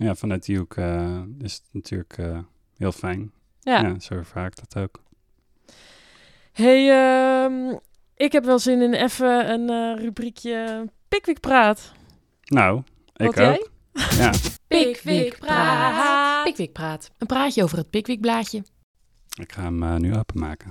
[0.00, 2.38] Ja, vanuit die hoek eh, is het natuurlijk eh,
[2.76, 3.32] heel fijn.
[3.60, 3.80] Ja.
[3.80, 3.98] Ja.
[3.98, 5.02] zo ervaar ik dat ook.
[6.52, 7.76] Hey, ehm,
[8.18, 11.92] ik heb wel zin in even een eh, rubriekje Pickwick Praat.
[12.44, 12.82] Nou,
[13.16, 13.52] ik Wat jij?
[13.58, 13.70] ook.
[14.10, 14.32] Ja.
[14.68, 16.44] Pickwick Praat.
[16.44, 17.10] Pickwick Praat.
[17.18, 18.62] Een praatje over het Pickwick blaadje.
[19.40, 20.70] Ik ga hem eh, nu openmaken.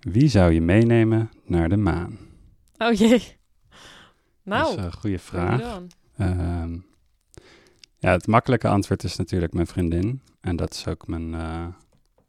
[0.00, 2.18] Wie zou je meenemen naar de maan?
[2.78, 3.18] Oh jee.
[3.18, 5.20] Dat Nou, is een goede bring it
[5.60, 5.80] vraag.
[6.16, 6.78] Ehm,
[7.98, 10.22] ja, het makkelijke antwoord is natuurlijk mijn vriendin.
[10.40, 11.66] En dat is ook mijn eh,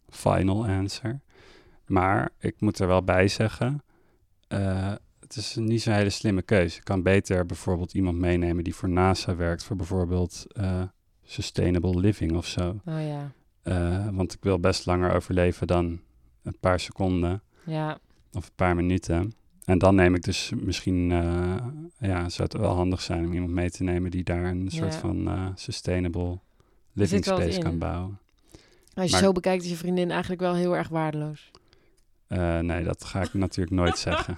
[0.10, 1.22] final answer.
[1.92, 3.84] Maar ik moet er wel bij zeggen,
[4.48, 6.78] eh, het is niet zo'n hele slimme keuze.
[6.78, 10.82] Ik kan beter bijvoorbeeld iemand meenemen die voor NASA werkt, voor bijvoorbeeld eh,
[11.24, 12.80] sustainable living of zo.
[12.86, 13.32] Oh ja.
[13.62, 16.00] Eh, want ik wil best langer overleven dan
[16.44, 18.00] een paar seconden Ja,
[18.34, 19.34] of een paar minuten.
[19.66, 21.10] En dan neem ik dus misschien,
[21.98, 24.96] ja, zou het wel handig zijn om iemand mee te nemen die daar een soort
[24.96, 26.40] van sustainable
[26.94, 28.20] living space kan bouwen.
[28.94, 31.52] als je Maar- zo bekijkt is je vriendin eigenlijk wel heel erg waardeloos.
[32.32, 34.36] Eh, nee, dat ga ik natuurlijk nooit zeggen.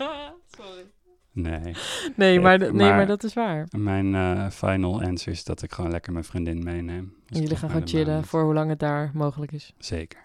[0.57, 0.91] Sorry.
[1.31, 1.75] Nee.
[2.15, 3.67] Nee, maar, Ik- nee, maar- maar dat is waar.
[3.77, 7.15] Mijn eh, final answer is dat ik gewoon lekker mijn vriendin meeneem.
[7.25, 9.73] Jullie gaan gewoon chillen voor hoe lang het daar mogelijk is.
[9.77, 10.21] Zeker.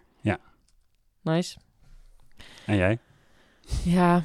[1.22, 1.58] Nice.
[2.66, 2.98] En jij?
[3.84, 4.22] Ja,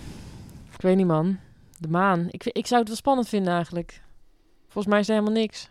[0.74, 1.40] ik weet niet man.
[1.80, 2.28] De maan.
[2.30, 4.02] Ik, ik zou het wel spannend vinden eigenlijk.
[4.64, 5.70] Volgens mij is er helemaal niks.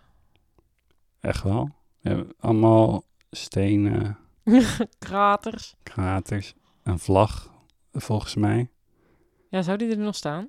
[1.20, 1.70] Echt wel?
[2.01, 4.18] We hebben allemaal stenen,
[4.99, 5.75] Kraters.
[5.83, 7.52] kraters, een vlag,
[7.93, 8.70] volgens mij.
[9.49, 10.49] Ja, zou die er nog staan?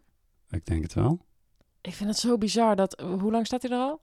[0.50, 1.20] Ik denk het wel.
[1.82, 3.02] Ik vind het zo bizar dat...
[3.20, 4.00] Hoe lang staat hij er al?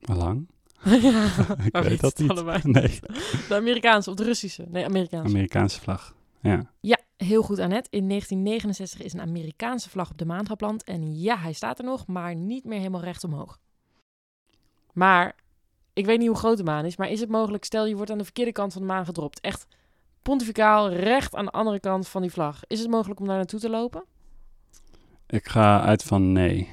[0.00, 0.48] Lang?
[0.84, 1.34] ja,
[1.70, 2.30] Ik weet dat niet.
[2.30, 2.60] allebei.
[2.62, 3.00] Nee,
[3.48, 4.64] De Amerikaanse of de Russische?
[4.68, 5.28] Nee, Amerikaanse.
[5.28, 6.16] Amerikaanse vlag.
[6.40, 6.72] Ja.
[6.80, 7.90] Ja, heel goed Annette.
[7.90, 10.84] In 1969 is een Amerikaanse vlag op de maan geplant.
[10.84, 13.58] En ja, hij staat er nog, maar niet meer helemaal recht omhoog.
[14.92, 15.34] Maar,
[15.92, 18.10] ik weet niet hoe groot de maan is, maar is het mogelijk, stel je wordt
[18.10, 19.40] aan de verkeerde kant van de maan gedropt.
[19.40, 19.66] Echt
[20.28, 22.60] pontificaal, recht aan de andere kant van die vlag.
[22.66, 24.04] Is het mogelijk om daar naartoe te lopen?
[25.26, 26.68] Ik ga uit van nee.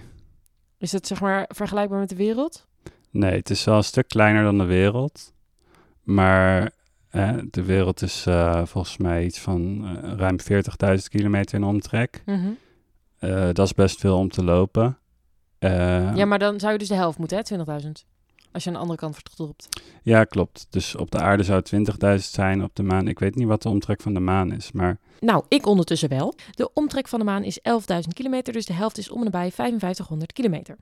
[0.78, 2.68] Is het zeg maar vergelijkbaar met de wereld?
[3.10, 5.34] Nee, het is wel een stuk kleiner dan de wereld.
[6.04, 6.72] Maar
[7.10, 12.22] eh, de wereld is eh, volgens mij iets van eh, ruim 40.000 kilometer in omtrek.
[12.26, 12.50] Mhm.
[13.18, 14.98] Eh, dat is best veel om te lopen.
[15.60, 17.44] Ja, maar dan zou je dus de helft moeten, hè?
[17.44, 18.06] 20.000.
[18.56, 19.68] Als je aan de andere kant wordt gedropt.
[20.04, 20.68] ja, klopt.
[20.70, 21.72] Dus op de aarde zou het
[22.04, 23.08] 20.000 zijn, op de maan.
[23.08, 26.34] Ik weet niet wat de omtrek van de maan is, maar Nou, ik ondertussen wel.
[26.52, 29.52] De omtrek van de maan is 11.000 kilometer, dus de helft is om en nabij
[29.52, 30.78] 5500 kilometer.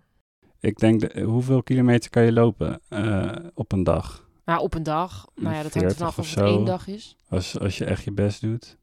[0.59, 4.27] ik denk, de, hoeveel kilometer kan je lopen eh, op een dag?
[4.45, 5.27] Nou, op een dag.
[5.35, 7.15] Nou ja, dat hangt er 40 vanaf of of het één dag is.
[7.29, 8.77] Als, als je echt je best doet.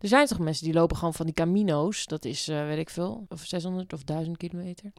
[0.00, 2.06] Er zijn toch mensen die lopen gewoon van die camino's.
[2.06, 4.92] Dat is, eh, weet ik veel, of 600 of 1000 kilometer.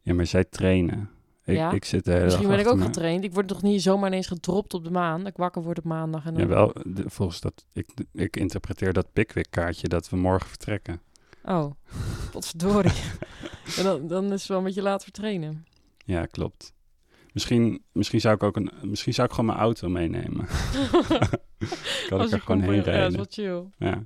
[0.00, 1.10] Ja, maar zij trainen.
[1.44, 1.72] Ik, Ja?
[1.72, 3.24] ik zit Misschien ben ik ook me- getraind.
[3.24, 5.26] Ik word toch niet zomaar ineens gedropt op de maan.
[5.26, 6.24] Ik wakker word op maandag.
[6.26, 6.42] En dan...
[6.42, 11.00] Jawel, de- volgens dat, ik, ik interpreteer dat Pickwick-kaartje dat we morgen vertrekken.
[11.44, 11.70] Oh,
[12.32, 12.92] potverdorie.
[13.78, 15.66] en dan, dan is het wel een beetje laat voor trainen.
[16.04, 16.72] Ja, klopt.
[17.32, 20.46] Misschien, misschien, zou ik ook een, misschien zou ik gewoon mijn auto meenemen.
[22.08, 23.16] kan Als ik er gewoon heen Ja, dat is rijden.
[23.16, 23.64] wel chill.
[23.78, 23.86] Ja.
[23.88, 24.04] Ja,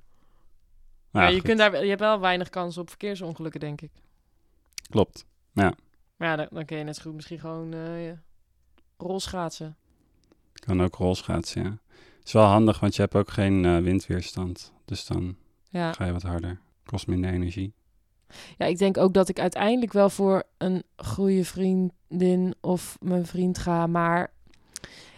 [1.23, 3.91] Nou, je, kunt daar, je hebt wel weinig kans op verkeersongelukken, denk ik.
[4.91, 5.27] Klopt.
[6.17, 8.13] Maar ja, dan, dan kun je net zo goed misschien gewoon eh
[8.97, 9.77] rolschaatsen.
[10.53, 11.79] Kan ook rolschaatsen, ja.
[12.25, 14.73] is wel handig, want je hebt ook geen eh, windweerstand.
[14.85, 15.37] Dus dan
[15.71, 15.93] Ja.
[15.93, 16.61] ga je wat harder.
[16.85, 17.73] Kost minder energie.
[18.59, 23.59] ja, ik denk ook dat ik uiteindelijk wel voor een goede vriendin of mijn vriend
[23.59, 23.87] ga.
[23.87, 24.31] Maar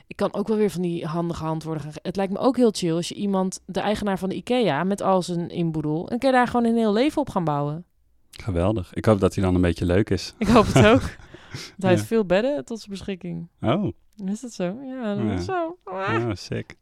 [0.06, 1.92] ik kan ook wel weer van die handige antwoorden gaan.
[2.02, 5.00] Het lijkt me ook heel chill als je iemand, de eigenaar van de IKEA, met
[5.02, 7.84] al zijn inboedel, en kun je daar gewoon een heel leven op gaan bouwen.
[8.30, 8.94] Geweldig.
[8.94, 10.34] Ik hoop dat hij dan een beetje leuk is.
[10.38, 11.00] Ik hoop het ook.
[11.50, 11.88] Want hij Ja.
[11.88, 13.48] heeft veel bedden tot zijn beschikking.
[13.60, 13.92] Oh,
[14.26, 14.64] Is dat zo?
[14.84, 15.32] Ja, dat Ja.
[15.32, 15.76] is zo.
[15.84, 16.14] Ah.
[16.28, 16.76] oh sick.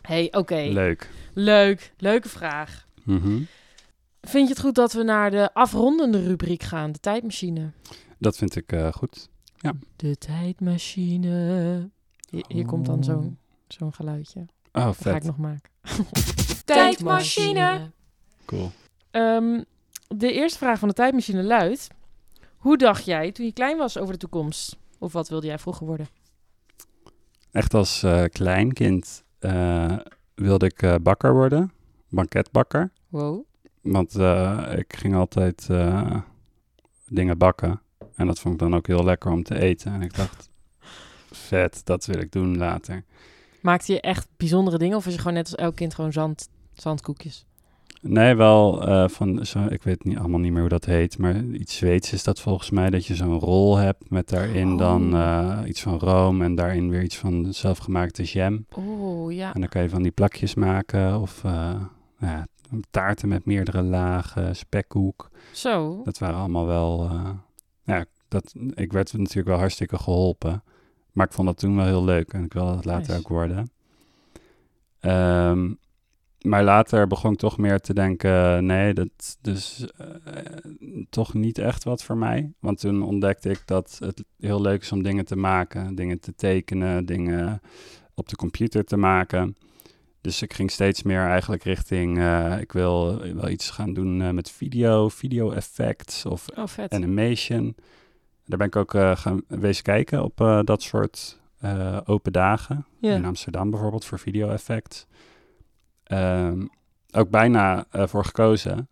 [0.00, 0.54] Hey, oké.
[0.70, 1.10] Leuk.
[1.34, 1.92] Leuk.
[1.96, 2.86] Leuke vraag.
[3.04, 3.42] Mhm.
[4.20, 7.70] Vind je het goed dat we naar de afrondende rubriek gaan, de tijdmachine?
[8.18, 9.28] Dat vind ik eh, goed.
[9.96, 11.90] De tijdmachine.
[12.30, 13.38] Hier, hier komt dan zo'n
[13.68, 14.40] zo'n geluidje.
[14.72, 15.24] Oh, Dat ga ik vet.
[15.24, 15.70] nog maken.
[16.64, 17.90] Tijdmachine.
[18.44, 18.70] Cool.
[19.10, 19.62] Ehm,
[20.16, 21.88] de eerste vraag van de tijdmachine luidt...
[22.62, 24.76] Hoe dacht jij toen je klein was over de toekomst?
[24.98, 26.08] Of wat wilde jij vroeger worden?
[27.50, 29.98] Echt als eh klein kind eh,
[30.34, 31.72] wilde ik eh, bakker worden.
[32.08, 32.92] Banketbakker.
[33.08, 33.44] Wow.
[33.80, 36.20] Want eh, ik ging altijd eh,
[37.06, 37.80] dingen bakken.
[38.14, 39.92] En dat vond ik dan ook heel lekker om te eten.
[39.92, 40.50] En ik dacht,
[41.30, 43.04] vet, dat wil ik doen later.
[43.60, 44.96] Maakte je echt bijzondere dingen?
[44.96, 47.46] Of was je gewoon net als elk kind gewoon zand, zandkoekjes?
[48.04, 51.18] Nee, wel eh, van, zo, ik weet niet, allemaal niet meer hoe dat heet.
[51.18, 52.90] Maar iets Zweeds is dat volgens mij.
[52.90, 54.78] Dat je zo'n rol hebt met daarin Oh.
[54.78, 56.42] dan eh, iets van room.
[56.42, 58.66] En daarin weer iets van zelfgemaakte jam.
[58.74, 59.54] Oh, ja.
[59.54, 61.20] En dan kan je van die plakjes maken.
[61.20, 61.80] Of eh,
[62.18, 62.46] ja,
[62.90, 65.30] taarten met meerdere lagen, spekkoek.
[65.52, 66.00] Zo.
[66.04, 67.10] Dat waren allemaal wel.
[67.84, 70.62] ja, dat, ik werd natuurlijk wel hartstikke geholpen.
[71.12, 73.18] Maar ik vond dat toen wel heel leuk en ik wilde dat later Nice.
[73.18, 73.70] ook worden.
[75.00, 75.70] Ehm,
[76.42, 80.06] maar later begon ik toch meer te denken: nee, dat is eh,
[81.10, 82.52] toch niet echt wat voor mij.
[82.58, 86.34] Want toen ontdekte ik dat het heel leuk is om dingen te maken, dingen te
[86.34, 87.60] tekenen, dingen
[88.14, 89.56] op de computer te maken.
[90.20, 94.30] Dus ik ging steeds meer eigenlijk richting, eh, ik wil wel iets gaan doen eh,
[94.30, 97.76] met video, video effects of Oh, animation.
[98.46, 101.40] Daar ben ik ook gaan wezen kijken op dat soort
[102.04, 102.86] open dagen.
[103.00, 105.06] In Amsterdam bijvoorbeeld voor video effects.
[106.12, 106.66] Ehm,
[107.10, 108.88] ook bijna eh, voor gekozen.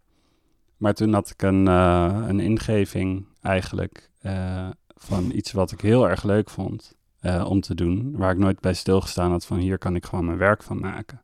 [0.76, 6.08] Maar toen had ik een, eh, een ingeving eigenlijk eh, van iets wat ik heel
[6.08, 6.98] erg leuk vond
[7.44, 8.16] om te doen.
[8.16, 11.20] Waar ik nooit bij stilgestaan had van hier kan ik gewoon mijn werk van maken.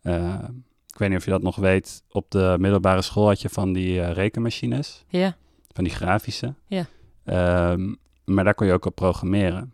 [0.00, 0.38] Eh,
[0.86, 2.02] ik weet niet of je dat nog weet.
[2.10, 5.36] Op de middelbare school had je van die rekenmachines Ja.
[5.72, 6.54] van die grafische.
[6.66, 6.84] Ja.
[7.24, 9.72] Ehm, maar daar kon je ook op programmeren.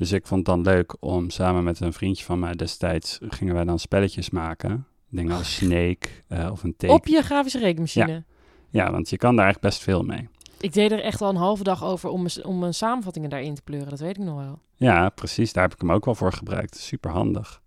[0.00, 3.18] Dus ik vond het dan leuk om samen met een vriendje van mij destijds...
[3.28, 4.86] gingen wij dan spelletjes maken.
[5.08, 6.96] Dingen als Snake eh, of een teken.
[6.96, 8.24] Op je grafische rekenmachine.
[8.70, 10.28] Ja, want je kan daar echt best veel mee.
[10.60, 13.54] Ik deed er echt al een halve dag over om mijn, om mijn samenvattingen daarin
[13.54, 13.88] te pleuren.
[13.88, 14.60] Dat weet ik nog wel.
[14.76, 15.52] Ja, precies.
[15.52, 16.76] Daar heb ik hem ook wel voor gebruikt.
[16.76, 17.62] Super handig.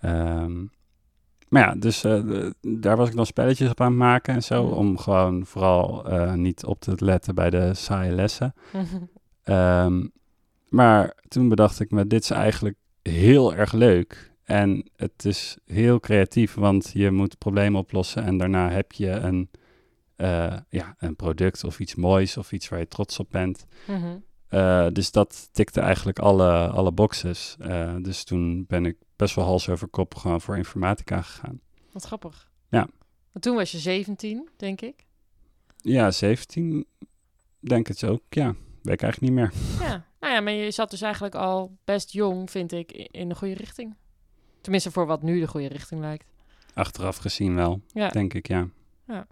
[0.00, 0.64] Ehm,
[1.48, 4.66] maar ja, dus eh, daar was ik dan spelletjes op aan het maken en zo.
[4.66, 4.72] Mm.
[4.72, 8.54] Om gewoon vooral eh, niet op te letten bij de saaie lessen.
[9.42, 10.06] Ehm,
[10.70, 14.32] maar toen bedacht ik me, dit is eigenlijk heel erg leuk.
[14.44, 19.50] En het is heel creatief, want je moet problemen oplossen en daarna heb je een,
[20.16, 23.66] eh, ja, een product of iets moois of iets waar je trots op bent.
[23.86, 24.16] Mhm.
[24.48, 27.56] Eh, dus dat tikte eigenlijk alle, alle boxes.
[27.58, 31.60] Eh, dus toen ben ik best wel hals over kop gewoon voor informatica gegaan.
[31.92, 32.50] Wat grappig.
[32.68, 32.88] Ja.
[33.32, 35.06] Maar toen was je 17, denk ik.
[35.76, 36.86] Ja, 17
[37.58, 38.22] denk het ook.
[38.28, 39.52] Ja, weet ik eigenlijk niet meer.
[39.80, 40.08] Ja.
[40.20, 43.54] Nou ja, maar je zat dus eigenlijk al best jong, vind ik, in de goede
[43.54, 43.94] richting.
[44.60, 46.24] Tenminste, voor wat nu de goede richting lijkt.
[46.74, 48.08] Achteraf gezien wel, Ja.
[48.08, 48.68] denk ik, ja.
[49.06, 49.26] Ja.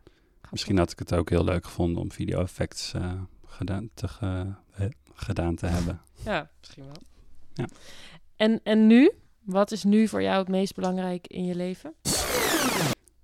[0.50, 3.12] Misschien had ik het ook heel leuk gevonden om video effects eh,
[3.46, 6.00] gedaan, te ge- eh, gedaan te hebben.
[6.24, 6.96] Ja, misschien wel.
[7.54, 7.66] Ja.
[8.36, 9.10] En, en nu?
[9.40, 11.94] Wat is nu voor jou het meest belangrijk in je leven?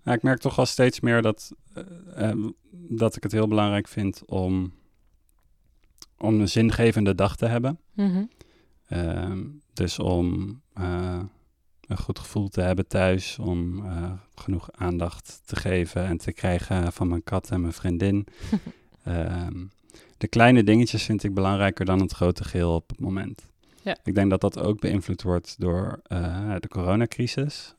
[0.03, 1.53] Ja, ik merk toch wel steeds meer dat,
[2.15, 2.31] eh,
[2.73, 4.73] dat ik het heel belangrijk vind om,
[6.25, 7.79] om een zingevende dag te hebben.
[7.93, 8.25] Mhm.
[8.89, 11.21] Ehm, dus om eh,
[11.87, 16.93] een goed gevoel te hebben thuis, om eh, genoeg aandacht te geven en te krijgen
[16.93, 18.27] van mijn kat en mijn vriendin.
[19.05, 19.65] Ehm,
[20.19, 23.51] de kleine dingetjes vind ik belangrijker dan het grote geheel op het moment.
[23.83, 23.97] Ja.
[24.05, 27.75] Ik denk dat dat ook beïnvloed wordt door eh, de coronacrisis.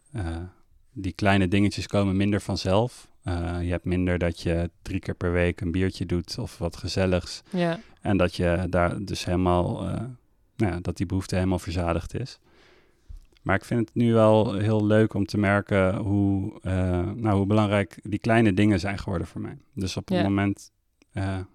[0.94, 3.08] Die kleine dingetjes komen minder vanzelf.
[3.26, 6.78] Eh, je hebt minder dat je drie keer per week een biertje doet of wat
[6.78, 7.42] gezelligs.
[7.50, 10.02] Ja, En dat je daar dus helemaal, eh,
[10.56, 12.40] nou ja, dat die behoefte helemaal verzadigd is.
[13.42, 16.72] Maar ik vind het nu wel heel leuk om te merken hoe, eh,
[17.12, 19.58] nou, hoe belangrijk die kleine dingen zijn geworden voor mij.
[19.74, 20.24] Dus op het Ja.
[20.24, 20.72] moment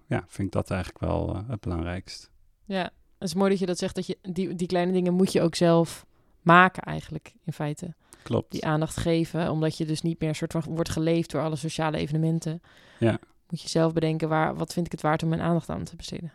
[0.07, 2.29] ja, vind ik dat eigenlijk wel het belangrijkst.
[2.65, 2.83] ja.
[3.17, 5.41] Het is mooi dat je dat zegt, dat je die, die kleine dingen moet je
[5.41, 6.05] ook zelf
[6.41, 7.93] maken eigenlijk, in feite.
[8.23, 8.51] Klopt.
[8.51, 11.97] Die aandacht geven, omdat je dus niet meer soort van wordt geleefd door alle sociale
[11.97, 12.61] evenementen.
[12.99, 13.19] Ja.
[13.49, 15.95] Moet je zelf bedenken, waar, wat vind ik het waard om mijn aandacht aan te
[15.95, 16.31] besteden.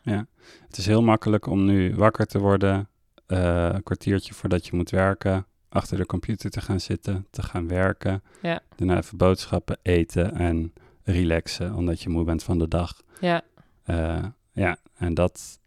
[0.66, 2.88] Het is heel makkelijk om nu wakker te worden,
[3.26, 7.68] eh, een kwartiertje voordat je moet werken, achter de computer te gaan zitten, te gaan
[7.68, 8.22] werken.
[8.42, 8.60] Ja.
[8.76, 13.00] Daarna even boodschappen, eten en relaxen, omdat je moe bent van de dag.
[13.20, 13.42] Ja,
[13.84, 15.60] Eh, ja, en dat,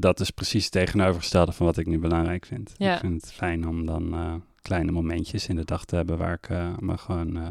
[0.00, 2.74] dat is precies het tegenovergestelde van wat ik nu belangrijk vind.
[2.76, 2.94] Ja.
[2.94, 6.32] Ik vind het fijn om dan eh, kleine momentjes in de dag te hebben waar
[6.32, 7.48] ik eh, me gewoon eh,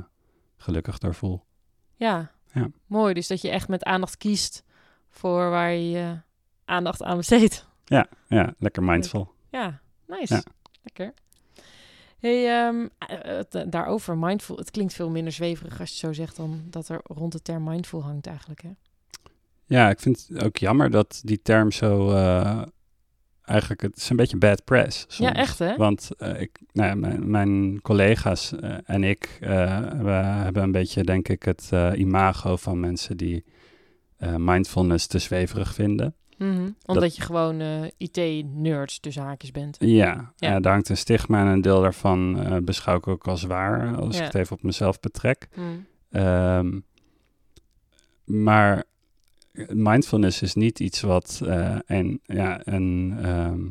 [0.58, 1.44] gelukkig door voel.
[1.96, 2.34] ja.
[2.54, 2.70] Ja.
[2.86, 4.64] Mooi, dus dat je echt met aandacht kiest
[5.10, 6.20] voor waar je
[6.66, 7.68] aandacht aan besteedt.
[7.86, 9.34] Ja, ja lekker mindful.
[9.50, 10.34] Ja, nice.
[10.34, 10.44] Ja.
[10.82, 11.14] Lekker.
[12.20, 14.58] Hey, ehm, eh, eh, daarover, mindful.
[14.58, 17.64] Het klinkt veel minder zweverig als je zo zegt dan dat er rond de term
[17.64, 18.62] mindful hangt eigenlijk.
[18.62, 18.70] Hè?
[19.66, 22.12] Ja, ik vind het ook jammer dat die term zo...
[22.12, 22.62] eh,
[23.42, 25.18] eigenlijk, het is een beetje bad press soms.
[25.32, 25.76] Ja, echt hè?
[25.76, 30.10] Want eh, ik, nou ja, mijn, mijn collega's eh, en ik, we
[30.44, 33.44] hebben een beetje, denk ik, het imago van mensen die
[34.38, 36.16] mindfulness te zweverig vinden.
[36.38, 36.70] Mhm.
[36.86, 39.78] Omdat je gewoon eh IT-nerd tussen haakjes bent.
[39.80, 40.60] Ja, Ja.
[40.60, 44.20] daar hangt een stigma en een deel daarvan beschouw ik ook als waar, als Ja.
[44.20, 45.48] ik het even op mezelf betrek.
[45.56, 45.66] Mhm.
[46.10, 46.80] Ehm,
[48.26, 48.84] maar
[49.74, 53.62] mindfulness is niet iets wat eh, een, ja, een, ehm,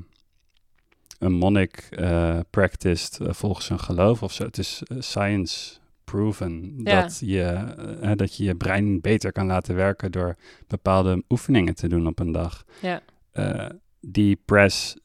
[1.18, 4.45] een monnik eh practiced eh, volgens een geloof of zo.
[4.45, 7.01] Het is science proven Ja.
[7.03, 7.74] dat, je,
[8.16, 12.32] dat je je brein beter kan laten werken door bepaalde oefeningen te doen op een
[12.32, 12.64] dag.
[12.80, 13.03] Ja.
[14.01, 14.97] Die press,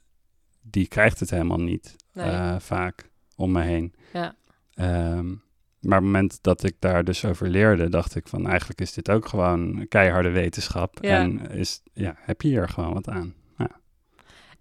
[0.62, 2.60] die krijgt het helemaal niet Nee.
[2.60, 3.94] vaak om me heen.
[4.14, 4.36] Ja.
[4.74, 5.34] Ehm,
[5.80, 8.94] maar op het moment dat ik daar dus over leerde, dacht ik van eigenlijk is
[8.94, 10.98] dit ook gewoon keiharde wetenschap.
[11.02, 11.10] Ja.
[11.20, 13.34] En is, ja, heb je hier gewoon wat aan.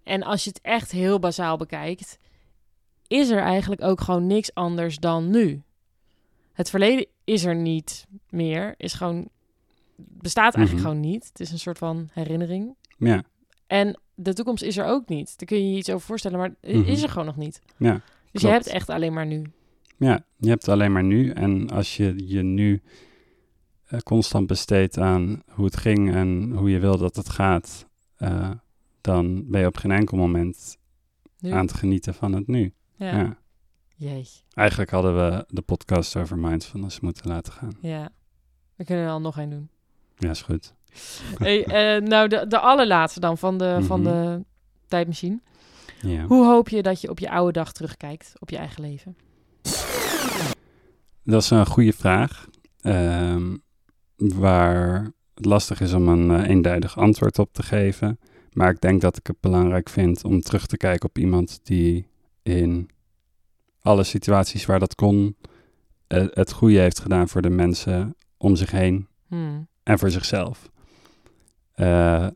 [0.02, 2.18] En als je het echt heel bazaal bekijkt,
[3.06, 5.62] is er eigenlijk ook gewoon niks anders dan nu.
[6.52, 9.28] Het verleden is er niet meer, is gewoon,
[9.96, 10.94] bestaat eigenlijk Mhm.
[10.94, 11.24] gewoon niet.
[11.28, 12.74] Het is een soort van herinnering.
[12.98, 13.22] Ja,
[13.66, 15.38] En de toekomst is er ook niet.
[15.38, 16.82] Daar kun je je iets over voorstellen, maar Mhm.
[16.82, 17.60] is er gewoon nog niet.
[17.76, 18.00] ja,
[18.32, 19.42] Dus je hebt echt alleen maar nu.
[19.98, 21.30] Ja, je hebt alleen maar nu.
[21.30, 22.82] En als je je nu
[23.86, 27.86] eh, constant besteedt aan hoe het ging en hoe je wil dat het gaat,
[28.16, 28.50] eh,
[29.00, 30.76] dan ben je op geen enkel moment
[31.38, 31.50] nu.
[31.50, 32.72] aan het genieten van het nu.
[32.96, 33.36] ja.
[33.96, 34.22] ja.
[34.54, 37.76] Eigenlijk hadden we de podcast over mindfulness moeten laten gaan.
[37.80, 38.08] Ja.
[38.76, 39.68] We kunnen er al nog een doen.
[40.16, 40.74] Ja, is goed.
[41.38, 44.10] Hey, eh, nou, de, de allerlaatste dan van de, van Mhm.
[44.12, 44.44] de
[44.86, 45.40] tijdmachine.
[46.00, 46.24] Ja.
[46.24, 49.16] Hoe hoop je dat je op je oude dag terugkijkt, op je eigen leven?
[51.22, 52.46] Dat is een goede vraag.
[52.80, 53.56] ehm,
[54.16, 58.18] waar het lastig is om een eh, eenduidig antwoord op te geven.
[58.52, 62.06] Maar ik denk dat ik het belangrijk vind om terug te kijken op iemand die
[62.42, 62.90] in
[63.80, 65.36] alle situaties waar dat kon,
[66.06, 69.68] eh, het goede heeft gedaan voor de mensen om zich heen Hmm.
[69.82, 70.70] en voor zichzelf.
[71.72, 72.26] Eh,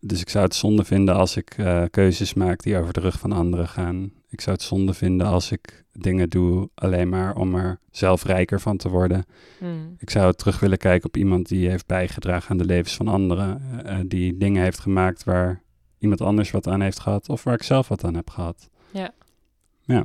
[0.00, 1.56] dus ik zou het zonde vinden als ik
[1.90, 4.12] keuzes maak die over de rug van anderen gaan.
[4.34, 8.60] Ik zou het zonde vinden als ik dingen doe alleen maar om er zelf rijker
[8.60, 9.24] van te worden.
[9.58, 9.94] Hmm.
[9.98, 13.60] Ik zou terug willen kijken op iemand die heeft bijgedragen aan de levens van anderen.
[13.84, 15.62] eh, eh, die dingen heeft gemaakt waar
[15.98, 18.68] iemand anders wat aan heeft gehad of waar ik zelf wat aan heb gehad.
[18.90, 19.14] Ja.
[19.80, 20.04] Ja,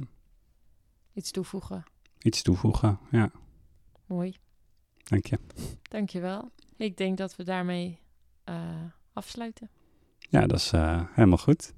[1.13, 1.83] Iets toevoegen.
[2.19, 2.99] iets toevoegen.
[3.11, 3.31] Ja,
[4.05, 4.35] Mooi.
[5.03, 5.39] dank je.
[5.81, 6.51] Dankjewel.
[6.77, 7.99] Ik denk dat we daarmee
[8.43, 8.55] eh,
[9.13, 9.69] afsluiten.
[10.19, 10.71] Ja, dat is
[11.13, 11.73] helemaal goed.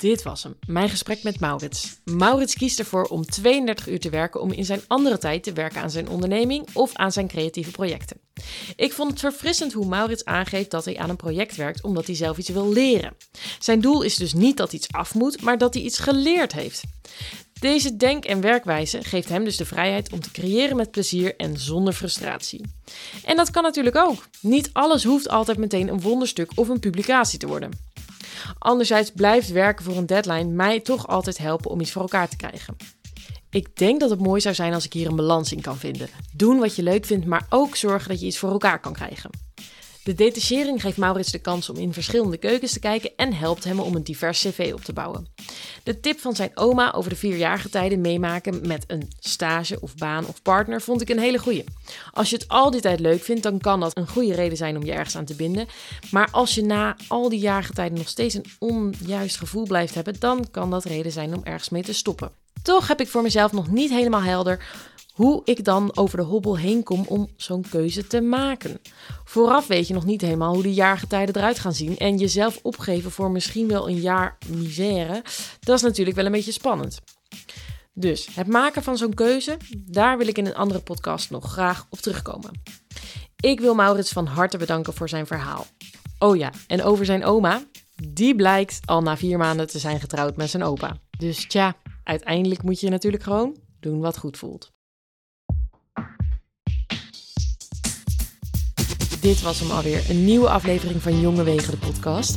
[0.00, 2.00] Dit was hem, mijn gesprek met Maurits.
[2.04, 5.80] Maurits kiest ervoor om 32 uur te werken om in zijn andere tijd te werken
[5.80, 8.20] aan zijn onderneming of aan zijn creatieve projecten.
[8.76, 12.14] Ik vond het verfrissend hoe Maurits aangeeft dat hij aan een project werkt omdat hij
[12.14, 13.16] zelf iets wil leren.
[13.58, 16.82] Zijn doel is dus niet dat iets af moet, maar dat hij iets geleerd heeft.
[17.60, 21.58] Deze denk- en werkwijze geeft hem dus de vrijheid om te creëren met plezier en
[21.58, 22.60] zonder frustratie.
[23.24, 24.28] En dat kan natuurlijk ook.
[24.40, 27.89] Niet alles hoeft altijd meteen een wonderstuk of een publicatie te worden.
[28.58, 32.36] Anderzijds blijft werken voor een deadline mij toch altijd helpen om iets voor elkaar te
[32.36, 32.76] krijgen.
[33.50, 36.08] Ik denk dat het mooi zou zijn als ik hier een balans in kan vinden.
[36.32, 39.30] Doen wat je leuk vindt, maar ook zorgen dat je iets voor elkaar kan krijgen.
[40.04, 43.80] De detachering geeft Maurits de kans om in verschillende keukens te kijken en helpt hem
[43.80, 45.26] om een divers cv op te bouwen.
[45.82, 50.26] De tip van zijn oma over de vierjarige tijden meemaken met een stage of baan
[50.26, 51.64] of partner vond ik een hele goeie.
[52.12, 54.76] Als je het al die tijd leuk vindt, dan kan dat een goede reden zijn
[54.76, 55.66] om je ergens aan te binden.
[56.10, 60.46] Maar als je na al die jaargetijden nog steeds een onjuist gevoel blijft hebben, dan
[60.50, 62.30] kan dat reden zijn om ergens mee te stoppen.
[62.62, 64.64] Toch heb ik voor mezelf nog niet helemaal helder
[65.20, 68.80] hoe ik dan over de hobbel heen kom om zo'n keuze te maken.
[69.24, 73.10] Vooraf weet je nog niet helemaal hoe de jaargetijden eruit gaan zien en jezelf opgeven
[73.10, 75.22] voor misschien wel een jaar misère,
[75.60, 77.00] dat is natuurlijk wel een beetje spannend.
[77.92, 81.86] Dus het maken van zo'n keuze, daar wil ik in een andere podcast nog graag
[81.90, 82.62] op terugkomen.
[83.40, 85.66] Ik wil Maurits van harte bedanken voor zijn verhaal.
[86.18, 87.62] Oh ja, en over zijn oma,
[88.08, 90.96] die blijkt al na vier maanden te zijn getrouwd met zijn opa.
[91.18, 94.78] Dus tja, uiteindelijk moet je natuurlijk gewoon doen wat goed voelt.
[99.20, 102.36] Dit was hem alweer, een nieuwe aflevering van Jonge Wegen, de podcast.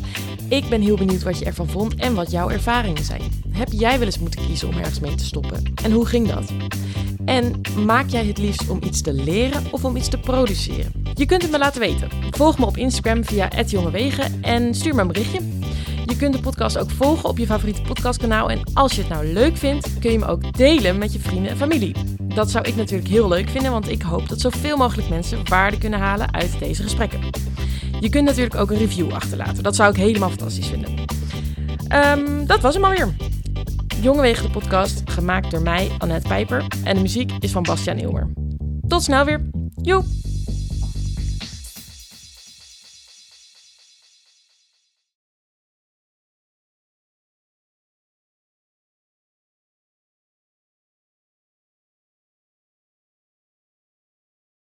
[0.49, 3.21] Ik ben heel benieuwd wat je ervan vond en wat jouw ervaringen zijn.
[3.49, 5.73] Heb jij wel eens moeten kiezen om ergens mee te stoppen?
[5.84, 6.51] En hoe ging dat?
[7.25, 10.91] En maak jij het liefst om iets te leren of om iets te produceren?
[11.13, 12.09] Je kunt het me laten weten.
[12.29, 15.62] Volg me op Instagram via @jongewegen en stuur me een berichtje.
[16.06, 18.49] Je kunt de podcast ook volgen op je favoriete podcastkanaal.
[18.49, 21.51] En als je het nou leuk vindt, kun je me ook delen met je vrienden
[21.51, 21.95] en familie.
[22.22, 25.78] Dat zou ik natuurlijk heel leuk vinden, want ik hoop dat zoveel mogelijk mensen waarde
[25.78, 27.20] kunnen halen uit deze gesprekken.
[27.99, 29.64] Je kunt natuurlijk ook een review achterlaten.
[29.64, 30.89] Dat zou ik helemaal fantastisch vinden.
[32.18, 33.16] Um, dat was hem alweer.
[34.01, 36.66] Jongewegen de podcast, gemaakt door mij, Annette Pijper.
[36.84, 38.32] En de muziek is van Bastiaan Ilmer.
[38.88, 39.49] Tot snel weer.
[39.82, 40.04] Joe!